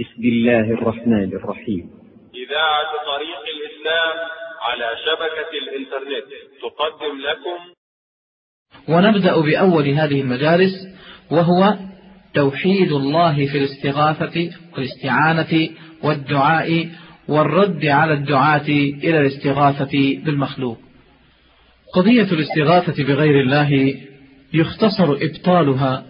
[0.00, 1.90] بسم الله الرحمن الرحيم.
[2.34, 4.16] إذاعة طريق الإسلام
[4.60, 6.30] على شبكة الإنترنت.
[6.62, 7.74] تقدم لكم.
[8.92, 10.72] ونبدأ بأول هذه المجالس
[11.30, 11.76] وهو
[12.34, 15.68] توحيد الله في الاستغاثة والاستعانة
[16.04, 16.88] والدعاء
[17.28, 18.68] والرد على الدعاة
[19.04, 20.78] إلى الاستغاثة بالمخلوق.
[21.94, 23.94] قضية الاستغاثة بغير الله
[24.54, 26.06] يختصر إبطالها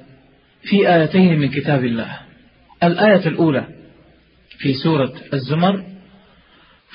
[0.62, 2.20] في آيتين من كتاب الله.
[2.82, 3.79] الآية الأولى
[4.61, 5.85] في سورة الزمر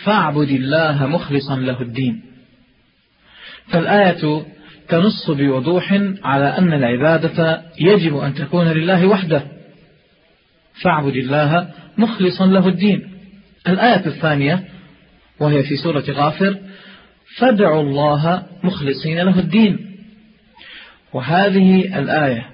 [0.04, 2.22] فاعبد الله مخلصا له الدين.
[3.68, 4.46] فالآية
[4.90, 5.94] تنص بوضوح
[6.24, 9.44] على أن العبادة يجب أن تكون لله وحده.
[10.82, 13.10] فاعبد الله مخلصا له الدين.
[13.68, 14.64] الآية الثانية
[15.40, 16.58] وهي في سورة غافر
[17.38, 19.98] فادعوا الله مخلصين له الدين.
[21.14, 22.50] وهذه الآية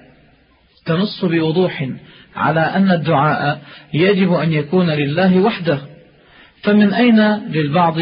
[0.86, 1.88] تنص بوضوح
[2.36, 3.60] على أن الدعاء
[3.94, 5.78] يجب أن يكون لله وحده.
[6.62, 7.94] فمن أين للبعض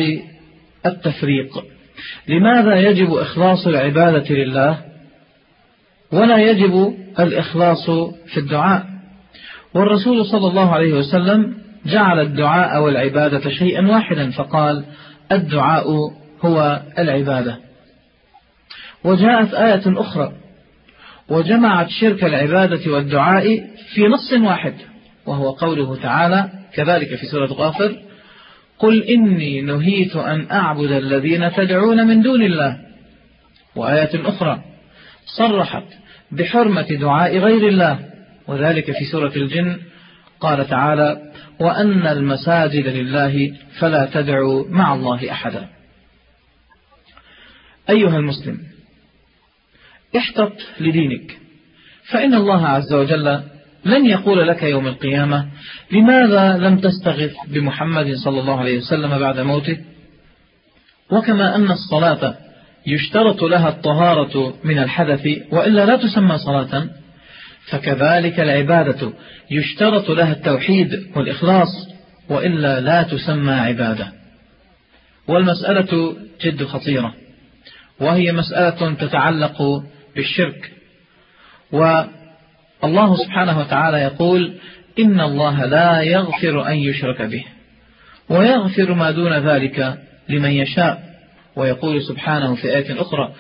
[0.87, 1.65] التفريق؟
[2.29, 4.79] لماذا يجب إخلاص العبادة لله
[6.13, 7.91] ولا يجب الإخلاص
[8.27, 8.87] في الدعاء؟
[9.75, 11.55] والرسول صلى الله عليه وسلم
[11.87, 14.85] جعل الدعاء والعبادة شيئا واحدا فقال
[15.33, 15.85] الدعاء
[16.45, 17.57] هو العبادة.
[19.05, 20.33] وجاءت آية أخرى
[21.31, 23.45] وجمعت شرك العبادة والدعاء
[23.95, 24.75] في نص واحد
[25.27, 27.97] وهو قوله تعالى كذلك في سورة غافر
[28.79, 32.79] قل إني نهيت أن أعبد الذين تدعون من دون الله.
[33.77, 34.61] وآية أخرى
[35.39, 35.85] صرحت
[36.33, 37.99] بحرمة دعاء غير الله.
[38.49, 39.77] وذلك في سورة الجن
[40.41, 45.69] قال تعالى وأن المساجد لله فلا تدعوا مع الله أحدا.
[47.91, 48.59] أيها المسلم
[50.17, 51.39] احتط لدينك.
[52.11, 53.41] فإن الله عز وجل
[53.85, 55.49] لن يقول لك يوم القيامة
[55.93, 59.79] لماذا لم تستغث بمحمد صلى الله عليه وسلم بعد موته؟
[61.11, 62.35] وكما أن الصلاة
[62.87, 66.89] يشترط لها الطهارة من الحدث وإلا لا تسمى صلاة.
[67.71, 69.13] فكذلك العبادة
[69.51, 71.89] يشترط لها التوحيد والإخلاص
[72.29, 74.13] وإلا لا تسمى عبادة.
[75.29, 77.15] والمسألة جد خطيرة
[78.01, 79.83] وهي مسألة تتعلق
[80.21, 80.71] بالشرك
[81.73, 84.55] والله سبحانه وتعالى يقول
[84.99, 87.45] إن الله لا يغفر أن يشرك به
[88.29, 89.99] ويغفر ما دون ذلك
[90.29, 91.11] لمن يشاء.
[91.57, 93.33] ويقول سبحانه في آية أخرى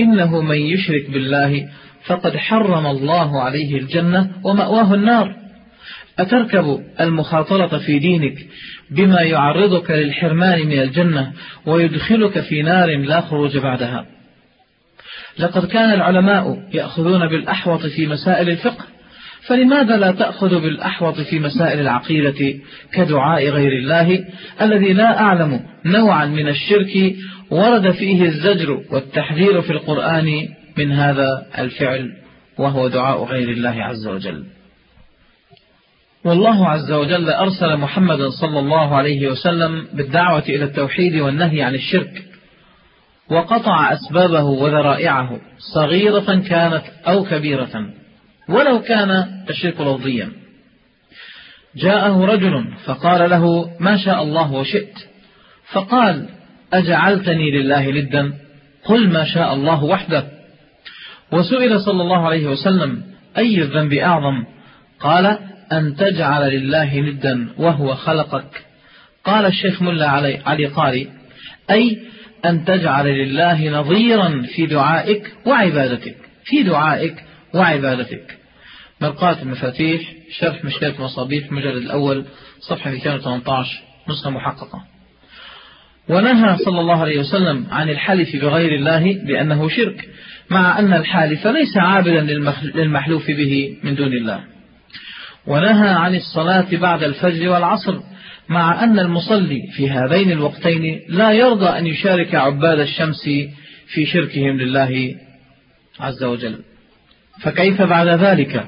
[0.00, 1.68] إنه من يشرك بالله
[2.06, 5.36] فقد حرم الله عليه الجنة ومأواه النار.
[6.18, 8.38] أتركب المخاطرة في دينك
[8.90, 11.32] بما يعرضك للحرمان من الجنة
[11.66, 14.06] ويدخلك في نار لا خروج بعدها؟
[15.38, 18.84] لقد كان العلماء يأخذون بالأحوط في مسائل الفقه
[19.48, 22.58] فلماذا لا تأخذ بالأحوط في مسائل العقيدة
[22.92, 24.24] كدعاء غير الله
[24.62, 27.14] الذي لا أعلم نوعا من الشرك
[27.50, 30.48] ورد فيه الزجر والتحذير في القرآن
[30.78, 32.12] من هذا الفعل
[32.58, 34.44] وهو دعاء غير الله عز وجل؟
[36.24, 42.31] والله عز وجل أرسل محمد صلى الله عليه وسلم بالدعوة إلى التوحيد والنهي عن الشرك
[43.30, 45.40] وقطع أسبابه وذرائعه
[45.74, 47.86] صغيرة كانت أو كبيرة
[48.48, 49.10] ولو كان
[49.50, 50.42] الشرك لفظيا
[51.76, 54.98] جاءه رجل فقال له ما شاء الله وشئت.
[55.72, 56.28] فقال
[56.72, 58.32] أجعلتني لله لدا
[58.84, 60.24] قل ما شاء الله وحده.
[61.32, 63.02] وسئل صلى الله عليه وسلم
[63.38, 64.44] أي الذنب أعظم؟
[65.00, 65.38] قال
[65.72, 68.64] أن تجعل لله ندا وهو خلقك.
[69.24, 71.08] قال الشيخ ملا علي, علي قاري
[71.70, 71.98] أي
[72.44, 76.16] أن تجعل لله نظيرا في دعائك وعبادتك.
[76.44, 77.14] في دعائك
[77.54, 78.38] وعبادتك.
[79.00, 82.24] مرقاة المفاتيح شرح مشكلة المصابيح المجلد الأول
[82.60, 84.82] صفحة 218 نسخة محققة.
[86.08, 90.08] ونهى صلى الله عليه وسلم عن الحلف بغير الله بأنه شرك
[90.50, 92.20] مع أن الحالف ليس عابدا
[92.74, 94.44] للمحلوف به من دون الله.
[95.46, 98.00] ونهى عن الصلاة بعد الفجر والعصر
[98.48, 103.24] مع أن المصلي في هذين الوقتين لا يرضى أن يشارك عباد الشمس
[103.86, 105.14] في شركهم لله
[106.00, 106.58] عز وجل.
[107.42, 108.66] فكيف بعد ذلك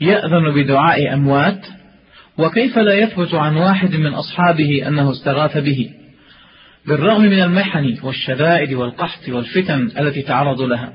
[0.00, 1.66] يأذن بدعاء أموات؟
[2.38, 5.90] وكيف لا يثبت عن واحد من أصحابه أنه استغاث به؟
[6.86, 10.92] بالرغم من المحن والشدائد والقحط والفتن التي تعرضوا لها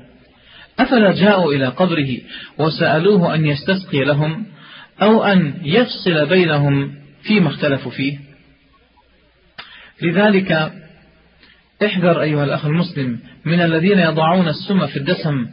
[0.78, 2.18] أفلا جاءوا إلى قبره
[2.58, 4.46] وسألوه أن يستسقي لهم
[5.02, 8.18] أو أن يفصل بينهم فيما اختلفوا فيه.
[10.02, 10.72] لذلك
[11.84, 15.46] احذر أيها الأخ المسلم من الذين يضعون السم في الدسم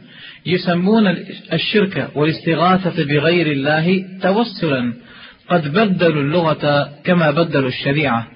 [0.46, 1.06] يسمون
[1.52, 4.94] الشرك والاستغاثة بغير الله توسلا.
[5.48, 8.26] قد بدلوا اللغة كما بدلوا الشريعة.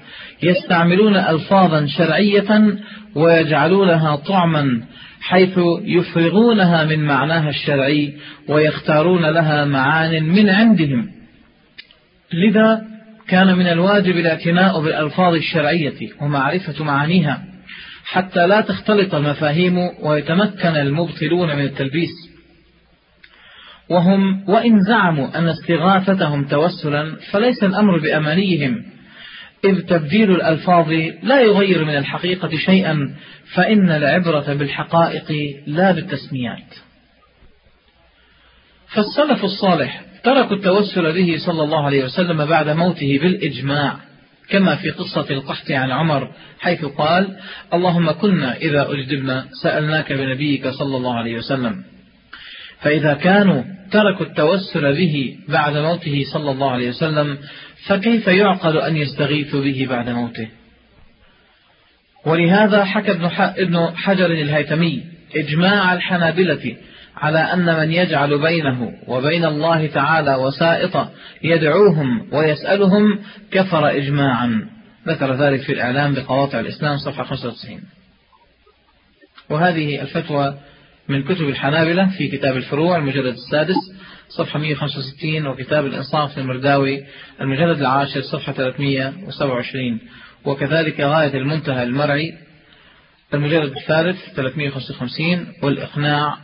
[0.42, 2.76] يستعملون ألفاظا شرعية
[3.14, 4.82] ويجعلونها طعما
[5.20, 8.14] حيث يفرغونها من معناها الشرعي
[8.48, 11.10] ويختارون لها معان من عندهم.
[12.32, 12.91] لذا
[13.32, 17.44] كان من الواجب الاعتناء بالألفاظ الشرعية ومعرفة معانيها
[18.04, 22.10] حتى لا تختلط المفاهيم ويتمكن المبطلون من التلبيس.
[23.88, 28.84] وهم وإن زعموا أن استغاثتهم توسلا فليس الأمر بأمانيهم.
[29.64, 30.92] إذ تبديل الألفاظ
[31.22, 33.14] لا يغير من الحقيقة شيئا
[33.54, 36.74] فإن العبرة بالحقائق لا بالتسميات.
[38.94, 43.96] فالسلف الصالح تركوا التوسل به صلى الله عليه وسلم بعد موته بالإجماع
[44.48, 47.36] كما في قصة القحط عن عمر حيث قال
[47.74, 51.84] اللهم كنا إذا أجدبنا سألناك بنبيك صلى الله عليه وسلم.
[52.80, 57.38] فإذا كانوا تركوا التوسل به بعد موته صلى الله عليه وسلم
[57.86, 60.48] فكيف يعقل أن يستغيثوا به بعد موته؟
[62.26, 65.02] ولهذا حكى ابن حجر الهيتمي
[65.36, 66.76] إجماع الحنابلة
[67.16, 71.08] على أن من يجعل بينه وبين الله تعالى وسائط
[71.42, 73.18] يدعوهم ويسألهم
[73.50, 74.68] كفر إجماعا.
[75.08, 77.80] ذكر ذلك في الإعلام بقواطع الإسلام صفحة 95
[79.50, 80.58] وهذه الفتوى
[81.08, 83.74] من كتب الحنابلة في كتاب الفروع المجلد السادس
[84.28, 87.04] صفحة 165 وكتاب الإنصاف للمرداوي
[87.40, 89.98] المجلد العاشر صفحة 327
[90.44, 92.34] وكذلك غاية المنتهى المرعي
[93.34, 96.38] المجلد الثالث 355 والإقناع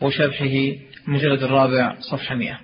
[0.00, 0.72] وشرحه
[1.08, 2.58] المجلد الرابع صفحة 100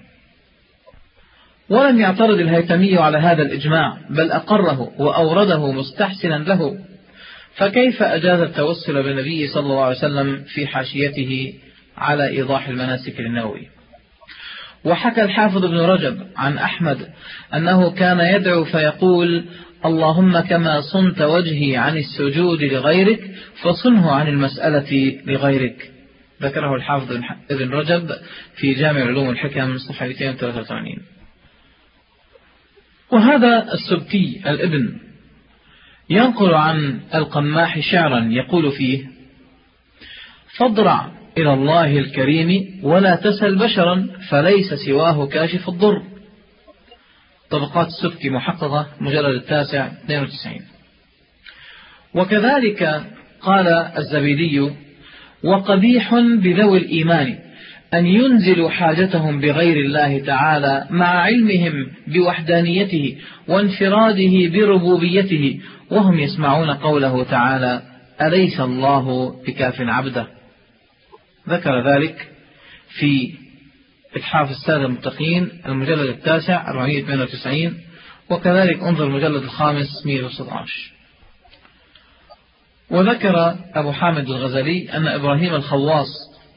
[1.69, 6.79] ولم يعترض الهيثمي على هذا الإجماع بل أقره وأورده مستحسنا له.
[7.57, 11.55] فكيف أجاز التوسل بالنبي صلى الله عليه وسلم في حاشيته
[11.97, 13.69] على إيضاح المناسك للنووي؟
[14.85, 17.09] وحكى الحافظ ابن رجب عن أحمد
[17.55, 19.45] أنه كان يدعو فيقول
[19.85, 23.31] اللهم كما صنت وجهي عن السجود لغيرك
[23.63, 25.94] فصنه عن المسألة لغيرك.
[26.43, 27.13] ذكره الحافظ
[27.51, 28.11] ابن رجب
[28.57, 31.03] في جامع علوم الحكم صفحة 283
[33.11, 34.99] وهذا السبتي الابن
[36.11, 39.05] ينقل عن القماح شعرا يقول فيه
[40.59, 46.03] فاضرع إلى الله الكريم ولا تسل بشرا فليس سواه كاشف الضر.
[47.51, 50.61] طبقات السبكي محققة مجلد التاسع 92
[52.15, 53.05] وكذلك
[53.41, 54.71] قال الزبيدي
[55.45, 57.39] وقبيح بذوي الإيمان
[57.95, 63.17] أن ينزلوا حاجتهم بغير الله تعالى مع علمهم بوحدانيته
[63.49, 65.61] وانفراده بربوبيته
[65.91, 67.83] وهم يسمعون قوله تعالى
[68.23, 70.27] أليس الله بكاف عبده؟
[71.49, 72.29] ذكر ذلك
[72.99, 73.35] في
[74.17, 77.75] إتحاف السادة المتقين المجلد التاسع 498
[78.31, 80.94] وكذلك انظر المجلد الخامس 116
[82.91, 86.09] وذكر أبو حامد الغزالي أن إبراهيم الخواص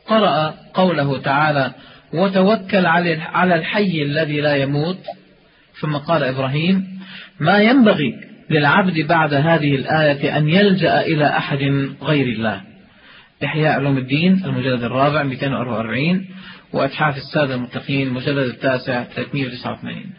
[0.08, 1.72] قرأ قوله تعالى
[2.14, 2.86] وتوكل
[3.34, 5.00] على الحي الذي لا يموت
[5.82, 6.88] ثم قال إبراهيم
[7.40, 8.14] ما ينبغي
[8.50, 12.62] للعبد بعد هذه الآية أن يلجأ إلى أحد غير الله
[13.44, 16.26] إحياء علوم الدين المجلد الرابع 244
[16.74, 20.14] وأتحاف السادة المتقين المجلد التاسع 389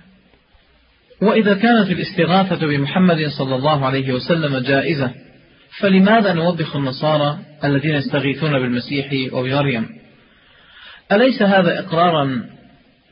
[1.23, 5.11] وإذا كانت الاستغاثة بمحمد صلى الله عليه وسلم جائزة
[5.81, 9.89] فلماذا نوبخ النصارى الذين يستغيثون بالمسيح وبمريم؟
[11.13, 12.45] أليس هذا إقرارا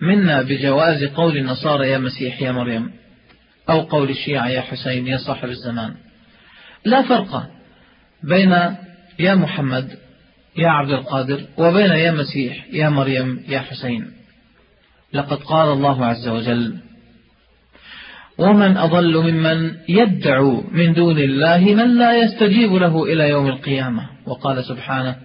[0.00, 2.90] منا بجواز قول النصارى يا مسيح يا مريم؟
[3.70, 5.94] أو قول الشيعة يا حسين يا صاحب الزمان؟
[6.84, 7.50] لا فرق
[8.22, 8.52] بين
[9.18, 9.98] يا محمد
[10.58, 14.12] يا عبد القادر وبين يا مسيح يا مريم يا حسين.
[15.12, 16.76] لقد قال الله عز وجل
[18.38, 24.02] ومن أضل ممن يدعو من دون الله من لا يستجيب له إلى يوم القيامة.
[24.26, 25.16] وقال سبحانه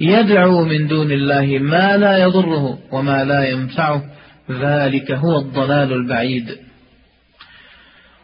[0.00, 4.02] يدعو من دون الله ما لا يضره وما لا ينفعه
[4.50, 6.56] ذلك هو الضلال البعيد.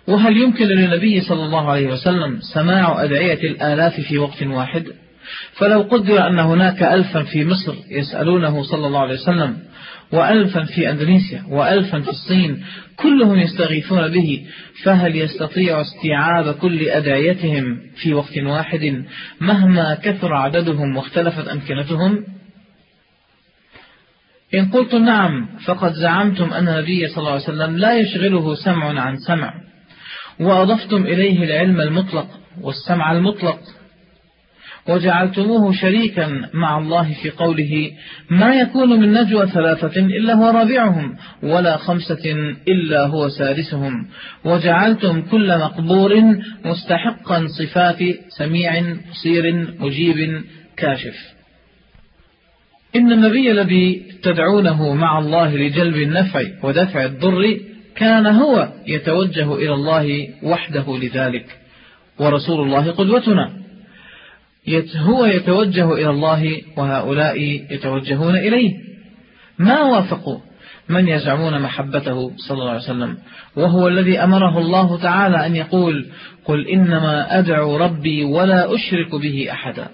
[0.09, 4.85] وهل يمكن للنبي صلى الله عليه وسلم سماع أدعية الآلاف في وقت واحد؟
[5.53, 9.59] فلو قدر أن هناك ألفا في مصر يسألونه صلى الله عليه وسلم
[10.13, 12.65] وألفا في أندونيسيا وألفا في الصين
[12.97, 14.47] كلهم يستغيثون به
[14.85, 19.05] فهل يستطيع استيعاب كل أدعيتهم في وقت واحد
[19.41, 22.25] مهما كثر عددهم واختلفت أمكنتهم؟
[24.55, 29.17] إن قلت نعم فقد زعمتم أن النبي صلى الله عليه وسلم لا يشغله سمع عن
[29.17, 29.55] سمع
[30.41, 32.27] وأضفتم إليه العلم المطلق
[32.61, 33.59] والسمع المطلق.
[34.89, 37.91] وجعلتموه شريكا مع الله في قوله
[38.31, 44.07] ما يكون من نجوى ثلاثة إلا هو رابعهم ولا خمسة إلا هو سادسهم.
[44.45, 46.23] وجعلتم كل مقبور
[46.65, 47.99] مستحقا صفات
[48.39, 50.43] سميع بصير مجيب
[50.77, 51.17] كاشف.
[52.97, 57.61] إن النبي الذي تدعونه مع الله لجلب النفع ودفع الضر
[57.97, 61.59] كان هو يتوجه إلى الله وحده لذلك.
[62.19, 63.68] ورسول الله قدوتنا.
[64.97, 68.73] هو يتوجه إلى الله وهؤلاء يتوجهون إليه.
[69.59, 70.39] ما وافقوا
[70.89, 73.17] من يزعمون محبته صلى الله عليه وسلم؟
[73.57, 76.07] وهو الذي أمره الله تعالى أن يقول
[76.45, 79.89] قل إنما أدعو ربي ولا أشرك به أحدا.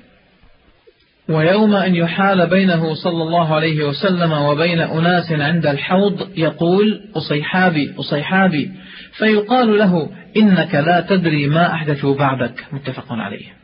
[1.29, 8.71] ويوم أن يحال بينه صلى الله عليه وسلم وبين أناس عند الحوض يقول أصيحابي أصيحابي
[9.19, 12.65] فيقال له إنك لا تدري ما أحدثوا بعدك.
[12.73, 13.64] متفق عليه.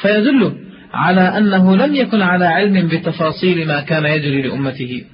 [0.00, 0.52] فيدل
[0.92, 5.04] على أنه لم يكن على علم بتفاصيل ما كان يجري لأمته.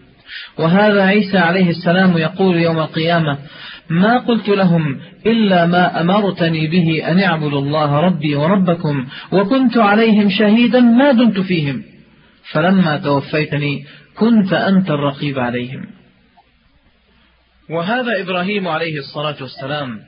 [0.58, 3.38] وهذا عيسى عليه السلام يقول يوم القيامة
[3.90, 10.80] ما قلت لهم إلا ما أمرتني به أن اعبدوا الله ربي وربكم وكنت عليهم شهيدا
[10.80, 11.82] ما دمت فيهم.
[12.52, 13.84] فلما توفيتني
[14.16, 15.86] كنت أنت الرقيب عليهم.
[17.70, 19.98] وهذا إبراهيم عليه الصلاة والسلام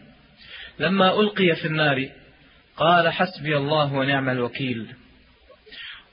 [0.80, 2.08] لما ألقي في النار
[2.78, 4.86] قال حسبي الله ونعم الوكيل.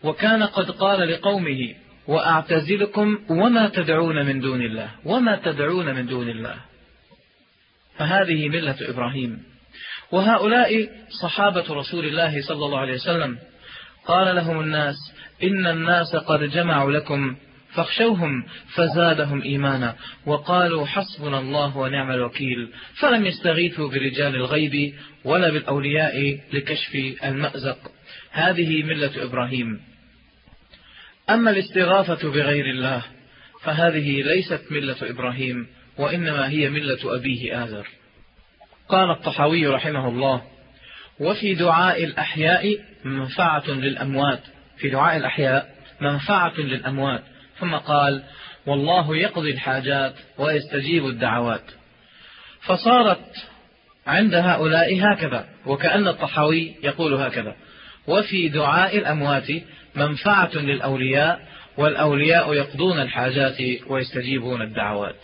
[0.04, 1.76] وكان قد قال لقومه
[2.08, 6.56] وأعتزلكم وما تدعون من دون الله وما تدعون من دون الله.
[7.98, 9.44] فهذه ملة إبراهيم.
[10.12, 10.90] وهؤلاء
[11.22, 13.38] صحابة رسول الله صلى الله عليه وسلم.
[14.06, 14.96] قال لهم الناس
[15.44, 17.36] إن الناس قد جمعوا لكم
[17.76, 26.96] فاخشوهم فزادهم إيمانا وقالوا حسبنا الله ونعم الوكيل فلم يستغيثوا برجال الغيب ولا بالأولياء لكشف
[27.24, 27.78] المأزق.
[28.32, 29.82] هذه ملة إبراهيم.
[31.30, 33.04] أما الاستغاثة بغير الله
[33.64, 35.68] فهذه ليست ملة إبراهيم
[35.98, 37.88] وإنما هي ملة أبيه آذر.
[38.90, 40.42] قال الطحاوي رحمه الله
[41.20, 44.44] وفي دعاء الأحياء منفعة للأموات
[44.78, 47.24] في دعاء الأحياء منفعة للأموات
[47.60, 48.24] ثم قال
[48.68, 51.72] والله يقضي الحاجات ويستجيب الدعوات.
[52.62, 53.26] فصارت
[54.08, 57.56] عند هؤلاء هكذا وكأن الطحاوي يقول هكذا
[58.08, 59.48] وفي دعاء الأموات
[59.96, 61.48] منفعة للأولياء
[61.78, 63.58] والأولياء يقضون الحاجات
[63.88, 65.22] ويستجيبون الدعوات.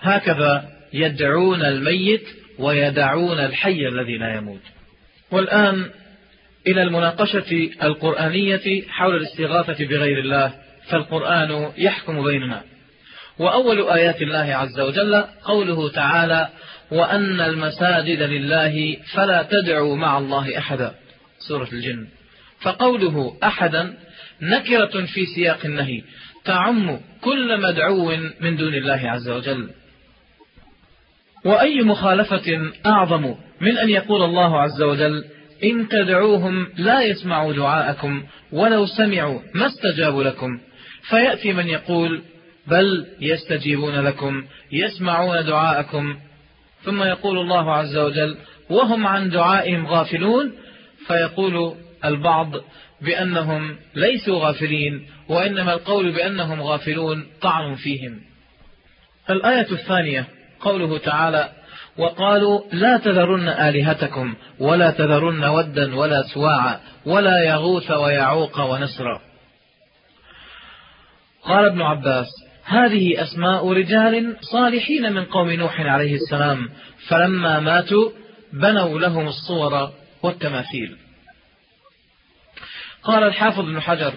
[0.00, 4.60] هكذا يدعون الميت ويدعون الحي الذي لا يموت.
[5.30, 5.90] والآن
[6.66, 10.54] إلى المناقشة القرآنية حول الاستغاثة بغير الله.
[10.90, 12.62] فالقرآن يحكم بيننا.
[13.38, 16.48] وأول آيات الله عز وجل قوله تعالى
[16.90, 20.94] وأن المساجد لله فلا تدعوا مع الله أحدا.
[21.48, 22.06] سورة الجن.
[22.60, 23.94] فقوله أحدا
[24.42, 26.02] نكرة في سياق النهي
[26.44, 29.70] تعم كل مدعو من دون الله عز وجل.
[31.44, 35.24] وأي مخالفة أعظم من أن يقول الله عز وجل
[35.64, 40.60] إن تدعوهم لا يسمعوا دعاءكم ولو سمعوا ما استجابوا لكم.
[41.10, 42.22] فيأتي من يقول
[42.66, 46.16] بل يستجيبون لكم يسمعون دعاءكم.
[46.82, 48.36] ثم يقول الله عز وجل
[48.70, 50.52] وهم عن دعائهم غافلون؟
[51.06, 51.74] فيقول
[52.04, 52.52] البعض
[53.02, 58.20] بأنهم ليسوا غافلين وإنما القول بأنهم غافلون طعن فيهم.
[59.30, 60.26] الآية الثانية
[60.60, 61.48] قوله تعالى
[61.98, 69.20] وقالوا لا تذرن آلهتكم ولا تذرن ودا ولا سواعا ولا يغوث ويعوق ونسرا.
[71.48, 72.26] قال ابن عباس
[72.64, 76.68] هذه أسماء رجال صالحين من قوم نوح عليه السلام
[77.08, 78.10] فلما ماتوا
[78.52, 79.90] بنوا لهم الصور
[80.22, 80.96] والتماثيل.
[83.02, 84.12] قال الحافظ ابن حجر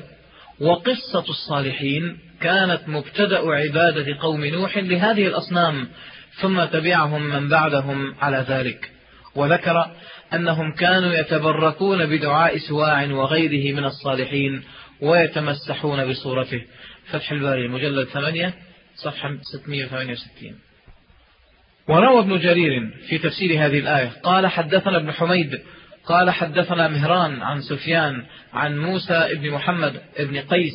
[0.62, 5.88] وقصة الصالحين كانت مبتدأ عبادة قوم نوح لهذه الأصنام
[6.42, 8.92] ثم تبعهم من بعدهم على ذلك.
[9.36, 9.92] وذكر
[10.34, 14.64] أنهم كانوا يتبركون بدعاء سواع وغيره من الصالحين
[15.02, 16.62] ويتمسحون بصورته.
[17.12, 18.54] فتح الباري المجلد 8
[18.96, 20.56] صفحة 668
[21.88, 25.60] وروى ابن جرير في تفسير هذه الآية قال حدثنا ابن حميد
[26.06, 30.74] قال حدثنا مهران عن سفيان عن موسى بن محمد بن قيس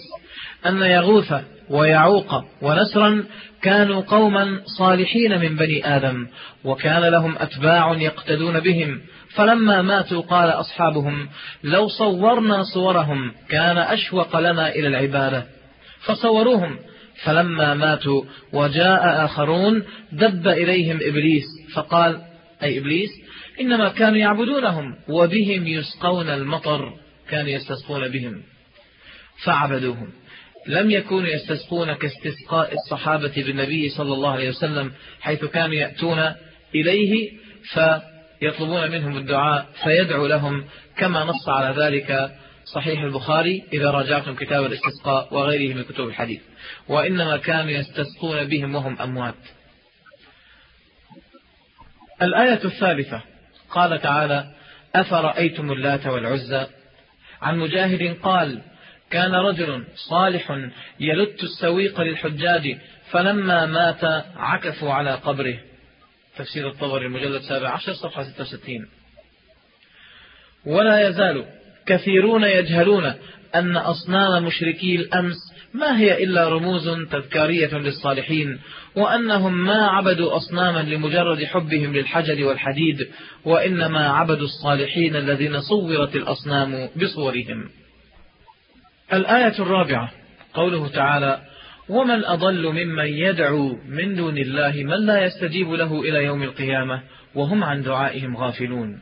[0.67, 1.35] أن يغوث
[1.71, 3.25] ويعوق ونسرا
[3.63, 6.27] كانوا قوما صالحين من بني آدم
[6.65, 9.01] وكان لهم أتباع يقتدون بهم.
[9.35, 11.29] فلما ماتوا قال أصحابهم
[11.65, 15.47] لو صورنا صورهم كان أشوق لنا إلى العبادة.
[16.07, 16.79] فصوروهم.
[17.25, 18.23] فلما ماتوا
[18.53, 21.45] وجاء آخرون دب إليهم إبليس
[21.75, 22.23] فقال
[22.63, 23.11] أي إبليس
[23.61, 26.93] إنما كانوا يعبدونهم وبهم يسقون المطر
[27.31, 28.43] كانوا يستسقون بهم
[29.45, 30.13] فعبدوهم.
[30.67, 36.33] لم يكونوا يستسقون كاستسقاء الصحابة بالنبي صلى الله عليه وسلم حيث كانوا يأتون
[36.75, 37.33] إليه
[37.73, 40.65] فيطلبون منهم الدعاء فيدعو لهم
[40.97, 42.31] كما نص على ذلك
[42.75, 46.41] صحيح البخاري إذا راجعتم كتاب الاستسقاء وغيره من كتب الحديث
[46.89, 49.35] وإنما كانوا يستسقون بهم وهم أموات.
[52.23, 53.23] الآية الثالثة
[53.71, 54.55] قال تعالى
[54.95, 56.67] أفرأيتم اللات والعزى؟
[57.43, 58.63] عن مجاهد قال
[59.11, 60.71] كان رجل صالح
[61.01, 62.79] يلت السويق للحجاج
[63.11, 64.05] فلما مات
[64.37, 65.59] عكفوا على قبره.
[66.37, 68.89] تفسير الطبري المجلد 17 صفحة 66
[70.67, 71.56] ولا يزال
[71.87, 73.13] كثيرون يجهلون
[73.55, 75.37] أن أصنام مشركي الأمس
[75.75, 78.59] ما هي إلا رموز تذكارية للصالحين
[78.97, 83.09] وأنهم ما عبدوا أصناما لمجرد حبهم للحجر والحديد
[83.45, 87.69] وإنما عبدوا الصالحين الذين صورت الأصنام بصورهم.
[89.13, 90.13] الآية الرابعة
[90.55, 91.41] قوله تعالى
[91.89, 97.03] ومن أضل ممن يدعو من دون الله من لا يستجيب له إلى يوم القيامة
[97.35, 99.01] وهم عن دعائهم غافلون.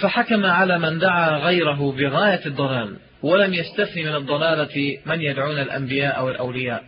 [0.00, 6.84] فحكم على من دعا غيره بغاية الضلال ولم يستثن من الضلالة من يدعون الأنبياء والأولياء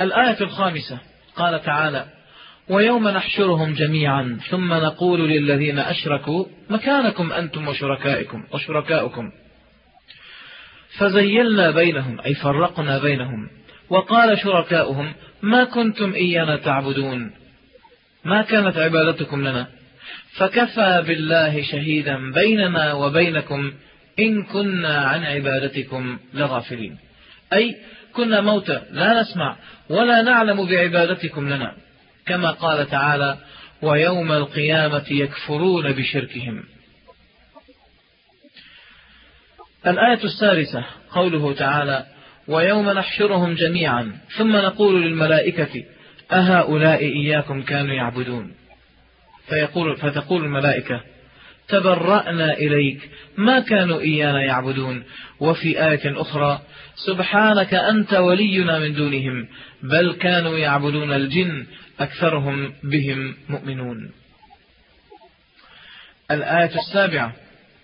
[0.00, 0.98] الآية الخامسة
[1.36, 2.06] قال تعالى
[2.68, 9.30] ويوم نحشرهم جميعا ثم نقول للذين أشركوا مكانكم أنتم وشركائكم وشركاؤكم.
[10.98, 13.48] فزيلنا بينهم أي فرقنا بينهم
[13.90, 17.32] وقال شركاؤهم ما كنتم إيانا تعبدون.
[18.24, 19.66] ما كانت عبادتكم لنا؟
[20.38, 23.72] فكفى بالله شهيدا بيننا وبينكم.
[24.18, 26.98] إن كنا عن عبادتكم لغافلين.
[27.52, 27.76] أي
[28.12, 29.56] كنا موتى لا نسمع
[29.88, 31.74] ولا نعلم بعبادتكم لنا.
[32.26, 33.38] كما قال تعالى
[33.82, 36.64] ويوم القيامة يكفرون بشركهم.
[39.86, 42.06] الآية السادسة قوله تعالى
[42.48, 44.12] ويوم نحشرهم جميعا.
[44.38, 45.84] ثم نقول للملائكة
[46.32, 48.61] أهؤلاء إياكم كانوا يعبدون.
[49.48, 51.00] فيقول فتقول الملائكة
[51.68, 55.04] تبرأنا إليك ما كانوا إيانا يعبدون.
[55.40, 56.60] وفي آية أخرى
[57.06, 59.48] سبحانك أنت ولينا من دونهم
[59.82, 61.66] بل كانوا يعبدون الجن
[62.00, 64.10] أكثرهم بهم مؤمنون.
[66.30, 67.32] الآية السابعة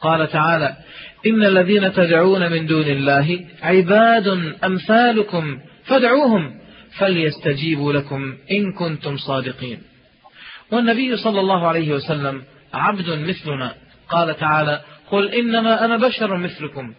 [0.01, 0.77] قال تعالى
[1.27, 4.29] إن الذين تدعون من دون الله عباد
[4.64, 6.59] أمثالكم فادعوهم
[6.99, 9.79] فليستجيبوا لكم إن كنتم صادقين.
[10.72, 12.42] والنبي صلى الله عليه وسلم
[12.74, 13.74] عبد مثلنا.
[14.09, 16.94] قال تعالى قل إنما أنا بشر مثلكم.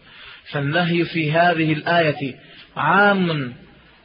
[0.52, 2.36] فالنهي في هذه الآية
[2.78, 3.54] عام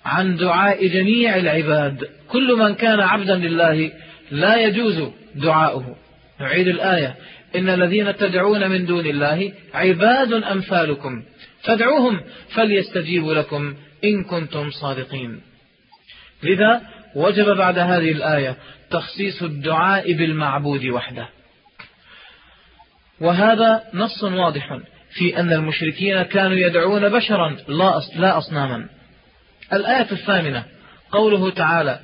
[0.04, 2.08] عن دعاء جميع العباد.
[2.28, 3.92] كل من كان عبدا لله
[4.30, 5.96] لا يجوز دعاؤه.
[6.40, 7.14] نعيد الآية
[7.56, 11.22] إن الذين تدعون من دون الله عباد أمثالكم.
[11.62, 12.20] فادعوهم
[12.54, 13.74] فليستجيبوا لكم
[14.04, 15.40] إن كنتم صادقين.
[16.42, 16.82] لذا
[17.16, 18.56] وجب بعد هذه الآية
[18.90, 21.28] تخصيص الدعاء بالمعبود وحده.
[23.20, 24.78] وهذا نص واضح
[25.10, 27.56] في أن المشركين كانوا يدعون بشرا
[28.16, 28.88] لا أصناما.
[29.72, 30.64] الآية الثامنة
[31.12, 31.98] قوله تعالى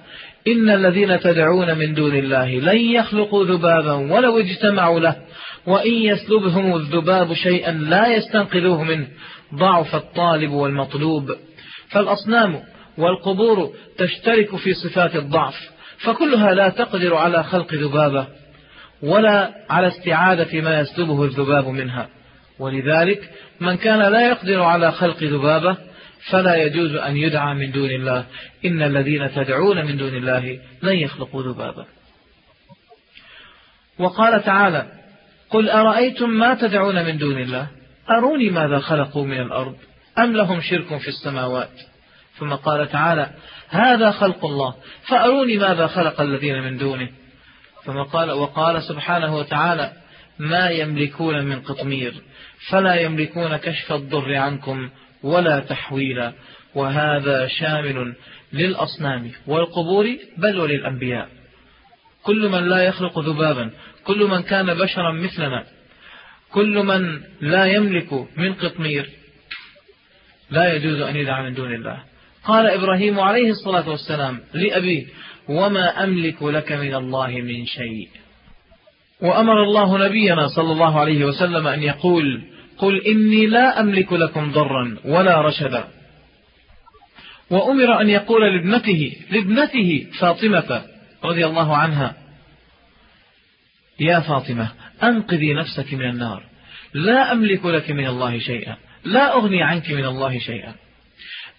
[0.49, 5.17] إن الذين تدعون من دون الله لن يخلقوا ذبابا ولو اجتمعوا له
[5.67, 9.09] وإن يسلبهم الذباب شيئا لا يستنقذوه منه
[9.55, 11.31] ضعف الطالب والمطلوب.
[11.91, 12.63] فالأصنام
[13.01, 15.55] والقبور تشترك في صفات الضعف
[15.99, 18.27] فكلها لا تقدر على خلق ذبابة
[19.03, 22.09] ولا على استعادة ما يسلبه الذباب منها.
[22.59, 25.77] ولذلك من كان لا يقدر على خلق ذبابة
[26.31, 28.25] فلا يجوز أن يدعى من دون الله.
[28.65, 31.87] إن الذين تدعون من دون الله لن يخلقوا ذبابا
[33.99, 34.87] وقال تعالى
[35.51, 37.67] قل أرأيتم ما تدعون من دون الله؟
[38.11, 39.77] أروني ماذا خلقوا من الأرض؟
[40.19, 41.90] أم لهم شرك في السماوات؟
[42.41, 43.31] ثم قال تعالى
[43.69, 44.75] هذا خلق الله
[45.09, 47.09] فأروني ماذا خلق الذين من دونه.
[47.85, 49.93] ثم قال وقال سبحانه وتعالى
[50.39, 52.15] ما يملكون من قطمير
[52.71, 54.91] فلا يملكون كشف الضر عنكم
[55.23, 56.33] ولا تحويلا
[56.75, 58.15] وهذا شامل
[58.53, 61.29] للأصنام والقبور بل وللأنبياء.
[62.23, 63.71] كل من لا يخلق ذبابا
[64.05, 65.65] كل من كان بشرا مثلنا
[66.53, 69.11] كل من لا يملك من قطمير
[70.51, 72.10] لا يجوز أن يدعى من دون الله.
[72.45, 75.07] قال إبراهيم عليه الصلاة والسلام لأبيه
[75.49, 78.09] وما أملك لك من الله من شيء.
[79.23, 82.43] وأمر الله نبينا صلى الله عليه وسلم أن يقول
[82.79, 85.85] قل إني لا أملك لكم ضرا ولا رشدا.
[87.51, 90.83] وأمر أن يقول لابنته لابنته فاطمة
[91.25, 92.17] رضي الله عنها
[94.01, 94.69] يا فاطمة
[95.03, 96.43] أنقذي نفسك من النار
[96.95, 100.75] لا أملك لك من الله شيئا لا أغني عنك من الله شيئا.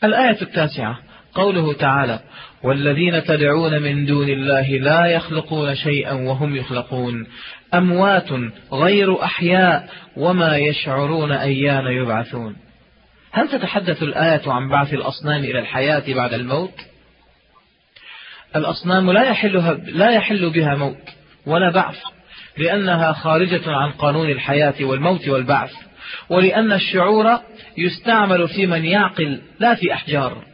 [0.04, 1.00] الآية التاسعة
[1.34, 2.20] قوله تعالى
[2.64, 7.28] والذين تدعون من دون الله لا يخلقون شيئا وهم يخلقون
[7.74, 8.30] أموات
[8.74, 12.56] غير أحياء وما يشعرون أيان يبعثون.
[13.32, 16.74] هل تتحدث الآية عن بعث الأصنام إلى الحياة بعد الموت؟
[18.56, 21.10] الأصنام لا, يحلها لا يحل بها موت
[21.46, 21.98] ولا بعث
[22.58, 25.72] لأنها خارجة عن قانون الحياة والموت والبعث
[26.30, 27.40] ولأن الشعور
[27.78, 30.46] يستعمل في من يعقل لا في أحجار.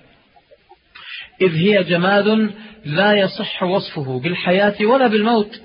[1.41, 2.51] إذ هي جماد
[2.85, 5.61] لا يصح وصفه بالحياة ولا بالموت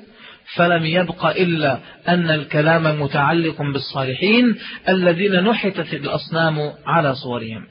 [0.56, 7.66] فلم يبق إلا أن الكلام متعلق بالصالحين الذين نحتت الأصنام على صورهم.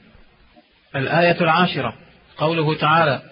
[0.96, 1.94] الآية العاشرة
[2.36, 3.22] قوله تعالى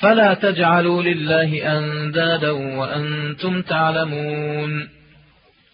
[0.00, 4.88] فلا تجعلوا لله أندادا وأنتم تعلمون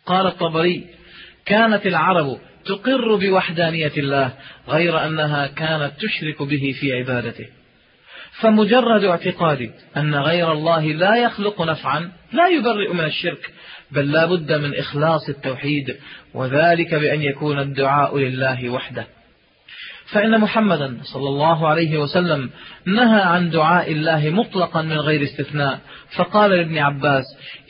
[0.07, 0.87] قال الطبري
[1.46, 4.33] كانت العرب تقر بوحدانية الله
[4.68, 7.46] غير أنها كانت تشرك به في عبادته.
[8.40, 13.52] فمجرد اعتقاد أن غير الله لا يخلق نفعا لا يبرئ من الشرك
[13.90, 15.96] بل لا بد من إخلاص التوحيد
[16.35, 19.07] وذلك بأن يكون الدعاء لله وحده.
[20.12, 22.50] فإن محمدا صلى الله عليه وسلم
[22.87, 25.81] نهى عن دعاء الله مطلقا من غير استثناء
[26.16, 27.24] فقال لابن عباس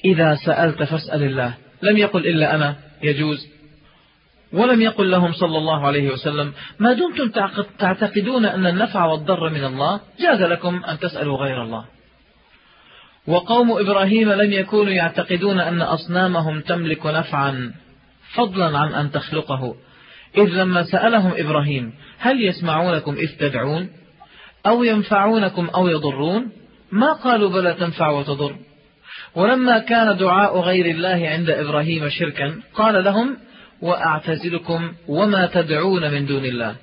[0.04, 3.57] إذا سألت فاسأل الله لم يقل إلا أنا يجوز؟
[4.52, 7.30] ولم يقل لهم صلى الله عليه وسلم ما دمتم
[7.78, 11.84] تعتقدون أن النفع والضر من الله؟ جاز لكم أن تسألوا غير الله.
[13.26, 17.72] وقوم إبراهيم لم يكونوا يعتقدون أن أصنامهم تملك نفعا
[18.34, 19.74] فضلا عن أن تخلقه.
[20.36, 23.88] إذ لما سألهم إبراهيم هل يسمعونكم إذ تدعون؟
[24.66, 26.52] أو ينفعونكم أو يضرون؟
[26.92, 28.56] ما قالوا بلى تنفع وتضر؟
[29.34, 33.36] ولما كان دعاء غير الله عند إبراهيم شركا قال لهم
[33.82, 36.76] وأعتزلكم وما تدعون من دون الله.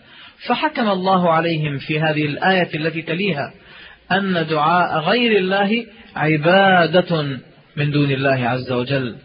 [0.47, 3.53] فحكم الله عليهم في هذه الآية التي تليها
[4.11, 7.39] أن دعاء غير الله عبادة
[7.77, 9.15] من دون الله عز وجل.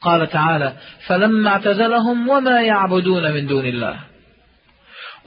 [0.00, 0.72] قال تعالى
[1.06, 3.98] فلما اعتزلهم وما يعبدون من دون الله.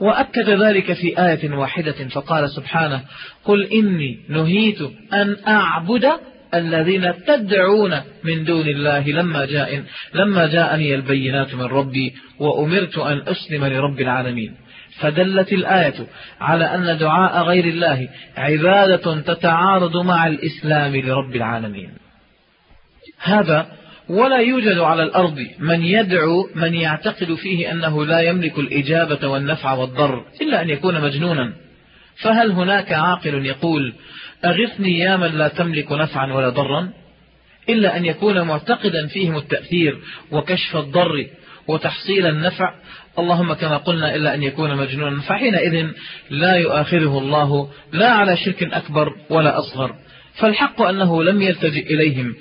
[0.00, 3.02] وأكد ذلك في آية واحدة فقال سبحانه
[3.44, 4.80] قل إني نهيت
[5.12, 6.10] أن أعبد
[6.54, 9.82] الذين تدعون من دون الله لما جاء
[10.14, 14.54] لما جاءني البينات من ربي وأمرت أن أسلم لرب العالمين.
[15.00, 16.06] فدلت الآية
[16.40, 21.90] على أن دعاء غير الله عبادة تتعارض مع الإسلام لرب العالمين.
[23.22, 23.66] هذا
[24.08, 30.24] ولا يوجد على الأرض من يدعو من يعتقد فيه أنه لا يملك الإجابة والنفع والضر
[30.42, 31.52] إلا أن يكون مجنونا.
[32.22, 33.94] فهل هناك عاقل يقول
[34.44, 36.92] أغثني يا من لا تملك نفعا ولا ضرا
[37.68, 39.98] إلا أن يكون معتقدا فيهم التأثير
[40.30, 41.26] وكشف الضر
[41.68, 42.74] وتحصيل النفع.
[43.18, 45.20] اللهم كما قلنا إلا أن يكون مجنونا.
[45.20, 45.86] فحينئذ
[46.30, 49.94] لا يؤاخذه الله لا على شرك أكبر ولا أصغر.
[50.40, 52.34] فالحق أنه لم يلتجئ إليهم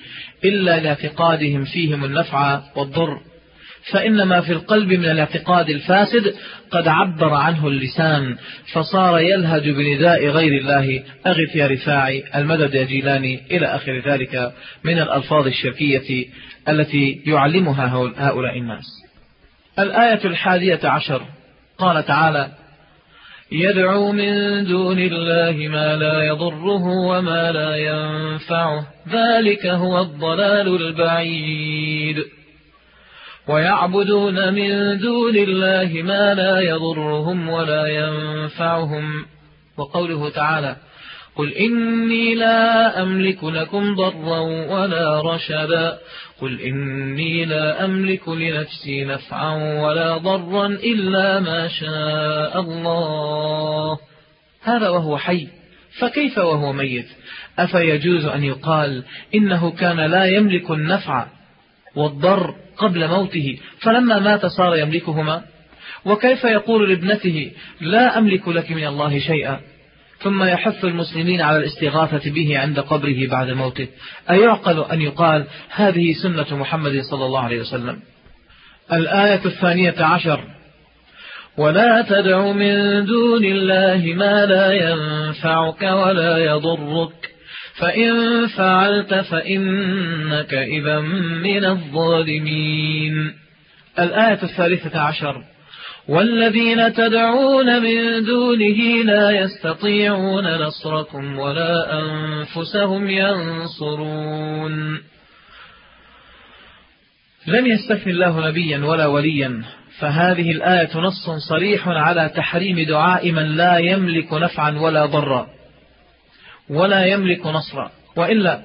[0.46, 3.20] إلا لاعتقادهم فيهم النفع والضر.
[3.92, 6.36] فإن ما في القلب من الاعتقاد الفاسد
[6.72, 8.36] قد عبر عنه اللسان
[8.74, 15.00] فصار يلهج بنداء غير الله أغث يا رفاعي المدد يا جيلاني إلى آخر ذلك من
[15.00, 16.26] الألفاظ الشركية
[16.70, 18.86] التي يعلمها هؤلاء الناس.
[19.80, 21.22] الآية الحادية عشر
[21.78, 22.52] قال تعالى
[23.52, 32.18] يدعو من دون الله ما لا يضره وما لا ينفعه ذلك هو الضلال البعيد.
[33.48, 39.26] ويعبدون من دون الله ما لا يضرهم ولا ينفعهم.
[39.78, 40.76] وقوله تعالى
[41.36, 45.98] قل إني لا أملك لكم ضرا ولا رشدا.
[46.42, 53.98] قل إني لا أملك لنفسي نفعا ولا ضرا إلا ما شاء الله.
[54.64, 55.48] هذا وهو حي
[56.00, 57.08] فكيف وهو ميت؟
[57.60, 59.04] أفيجوز أن يقال
[59.36, 61.28] إنه كان لا يملك النفع
[61.96, 65.42] والضر قبل موته فلما مات صار يملكهما.
[66.06, 69.60] وكيف يقول لابنته لا أملك لك من الله شيئا.
[70.20, 73.88] ثم يحث المسلمين على الاستغاثة به عند قبره بعد موته.
[74.30, 78.00] أيعقل أن يقال هذه سنة محمد صلى الله عليه وسلم.
[78.94, 80.40] الآية الثانية عشر.
[81.58, 87.35] ولا تدع من دون الله ما لا ينفعك ولا يضرك.
[87.80, 91.00] فإن فعلت فإنك إذا
[91.44, 93.34] من الظالمين.
[94.00, 95.44] الآية الثالثة عشر.
[96.08, 105.02] والذين تدعون من دونه لا يستطيعون نصركم ولا أنفسهم ينصرون.
[107.48, 109.62] لم يستثني الله نبيا ولا وليا.
[110.00, 115.55] فهذه الآية نص صريح على تحريم دعاء من لا يملك نفعا ولا ضرا.
[116.70, 117.92] ولا يملك نصرا.
[118.18, 118.60] وإلا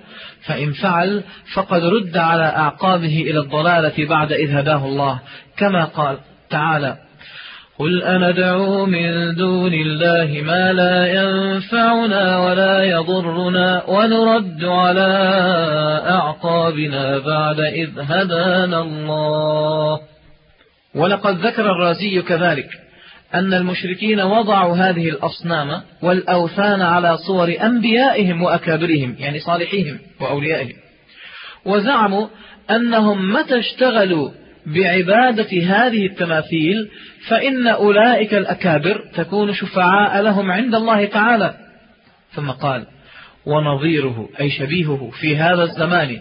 [0.46, 1.22] فإن فعل
[1.54, 5.20] فقد رد على أعقابه إلى الضلالة بعد إذ هداه الله.
[5.56, 6.18] كما قال
[6.50, 6.96] تعالى
[7.78, 15.10] قل أندعو من دون الله ما لا ينفعنا ولا يضرنا ونرد على
[16.08, 20.00] أعقابنا بعد إذ هدانا الله.
[20.94, 22.68] ولقد ذكر الرازي كذلك.
[23.34, 30.76] أن المشركين وضعوا هذه الأصنام والأوثان على صور أنبيائهم وأكابرهم يعني صالحيهم وأوليائهم.
[31.64, 32.26] وزعموا
[32.70, 34.30] أنهم متى اشتغلوا
[34.66, 36.88] بعبادة هذه التماثيل
[37.28, 41.54] فإن أولئك الأكابر تكون شفعاء لهم عند الله تعالى.
[42.34, 42.86] ثم قال
[43.46, 46.20] ونظيره أي شبيهه في هذا الزمان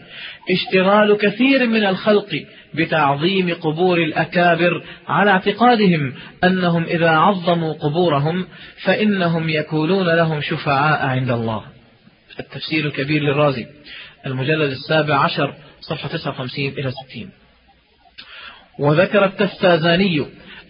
[0.51, 8.47] اشتغال كثير من الخلق بتعظيم قبور الأكابر على اعتقادهم أنهم إذا عظموا قبورهم
[8.83, 11.63] فإنهم يكونون لهم شفعاء عند الله.
[12.39, 13.67] التفسير الكبير للرازي
[14.25, 17.29] المجلد السابع عشر صفحة 59 إلى 60
[18.79, 20.25] وذكر التفتازاني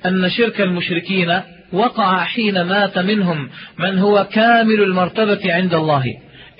[0.05, 1.41] أن شرك المشركين
[1.73, 6.03] وقع حين مات منهم من هو كامل المرتبة عند الله.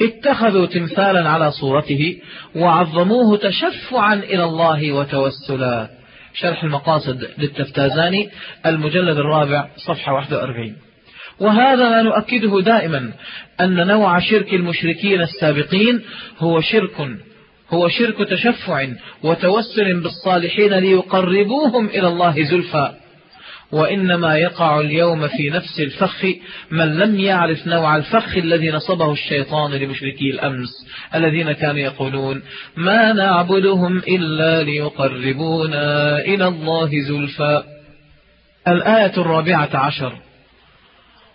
[0.02, 2.18] اتخذوا تمثالا على صورته
[2.56, 5.90] وعظموه تشفعا إلى الله وتوسلا.
[6.34, 8.30] شرح المقاصد للتفتازاني
[8.66, 10.76] المجلد الرابع صفحة 41
[11.40, 13.12] وهذا ما نؤكده دائما
[13.62, 16.02] أن نوع شرك المشركين السابقين
[16.40, 17.10] هو شرك
[17.70, 18.88] هو شرك تشفع
[19.24, 22.94] وتوسل بالصالحين ليقربوهم إلى الله زلفى.
[23.72, 26.26] وإنما يقع اليوم في نفس الفخ
[26.72, 30.70] من لم يعرف نوع الفخ الذي نصبه الشيطان لمشركي الأمس
[31.16, 32.42] الذين كانوا يقولون
[32.78, 37.64] ما نعبدهم إلا ليقربونا إلى الله زلفى.
[38.68, 40.29] الآية الرابعة عشر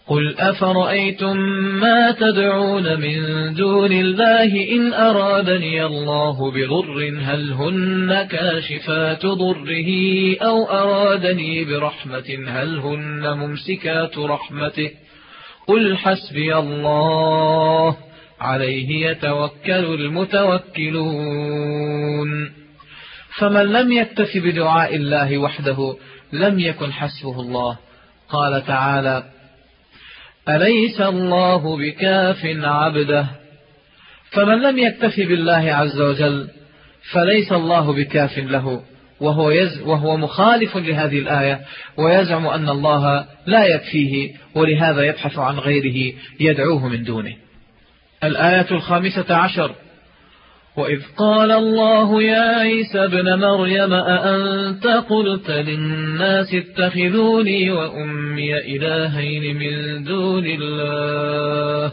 [0.06, 1.36] قل أفرأيتم
[1.80, 9.90] ما تدعون من دون الله إن أرادني الله بضر هل هن كاشفات ضره
[10.42, 14.90] أو أرادني برحمة هل هن ممسكات رحمته
[15.66, 17.96] قل حسبي الله
[18.40, 21.24] عليه يتوكل المتوكلون
[23.38, 25.96] فمن لم يكتف بدعاء الله وحده
[26.32, 27.78] لم يكن حسبه الله
[28.28, 29.34] قال تعالى
[30.48, 33.26] أليس الله بكاف عبده؟
[34.30, 36.48] فمن لم يكتف بالله عز وجل
[37.12, 38.83] فليس الله بكاف له
[39.20, 41.61] وهو, يز وهو مخالف لهذه الآية
[41.96, 47.37] ويزعم أن الله لا يكفيه ولهذا يبحث عن غيره يدعوه من دونه.
[48.24, 49.74] الآية الخامسة عشر
[50.76, 60.44] وإذ قال الله يا عيسى ابن مريم أأنت قلت للناس اتخذوني وأمي إلهين من دون
[60.46, 61.92] الله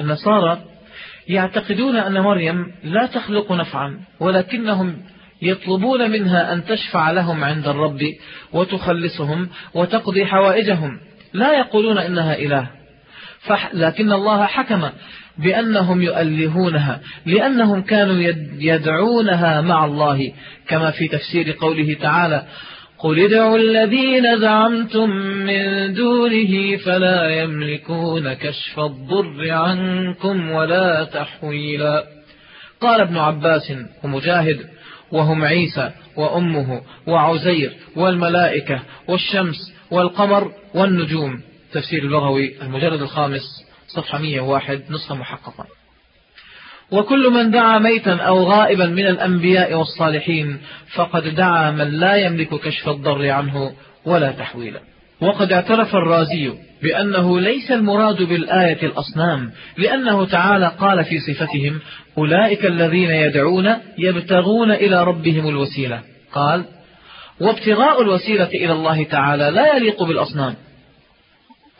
[0.00, 0.58] النصارى
[1.28, 4.96] يعتقدون أن مريم لا تخلق نفعا ولكنهم
[5.42, 8.00] يطلبون منها أن تشفع لهم عند الرب
[8.52, 11.00] وتخلصهم وتقضي حوائجهم.
[11.32, 12.70] لا يقولون إنها إله
[13.74, 14.90] لكن الله حكم
[15.38, 20.32] بأنهم يؤلهونها لأنهم كانوا يدعونها مع الله
[20.68, 22.42] كما في تفسير قوله تعالى
[22.98, 32.04] قل ادعوا الذين زعمتم من دونه فلا يملكون كشف الضر عنكم ولا تحويلا
[32.80, 33.72] قال ابن عباس
[34.04, 34.60] ومجاهد
[35.12, 39.56] وهم عيسى وأمه وعزير والملائكة والشمس
[39.90, 41.40] والقمر والنجوم.
[41.72, 43.42] تفسير اللغوي المجلد الخامس.
[43.88, 45.66] صفحة 101 نسخة محققة
[46.90, 50.58] وكل من دعا ميتا أو غائبا من الأنبياء والصالحين
[50.94, 53.72] فقد دعا من لا يملك كشف الضر عنه
[54.06, 54.80] ولا تحويلا.
[55.20, 61.80] وقد اعترف الرازي بأنه ليس المراد بالآية الأصنام لأنه تعالى قال في صفتهم
[62.18, 66.00] أولئك الذين يدعون يبتغون إلى ربهم الوسيلة
[66.32, 66.64] قال
[67.40, 70.54] وابتغاء الوسيلة إلى الله تعالى لا يليق بالأصنام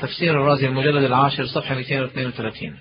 [0.03, 2.73] تفسير الرازي المجلد العاشر صفحة 232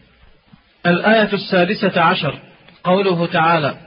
[0.86, 2.40] الآية السادسة عشر
[2.84, 3.78] قوله تعالى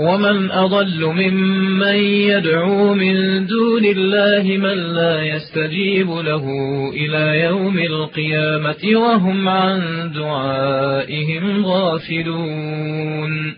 [0.00, 6.44] ومن أضل ممن يدعو من دون الله من لا يستجيب له
[6.94, 13.56] إلى يوم القيامة وهم عن دعائهم غافلون.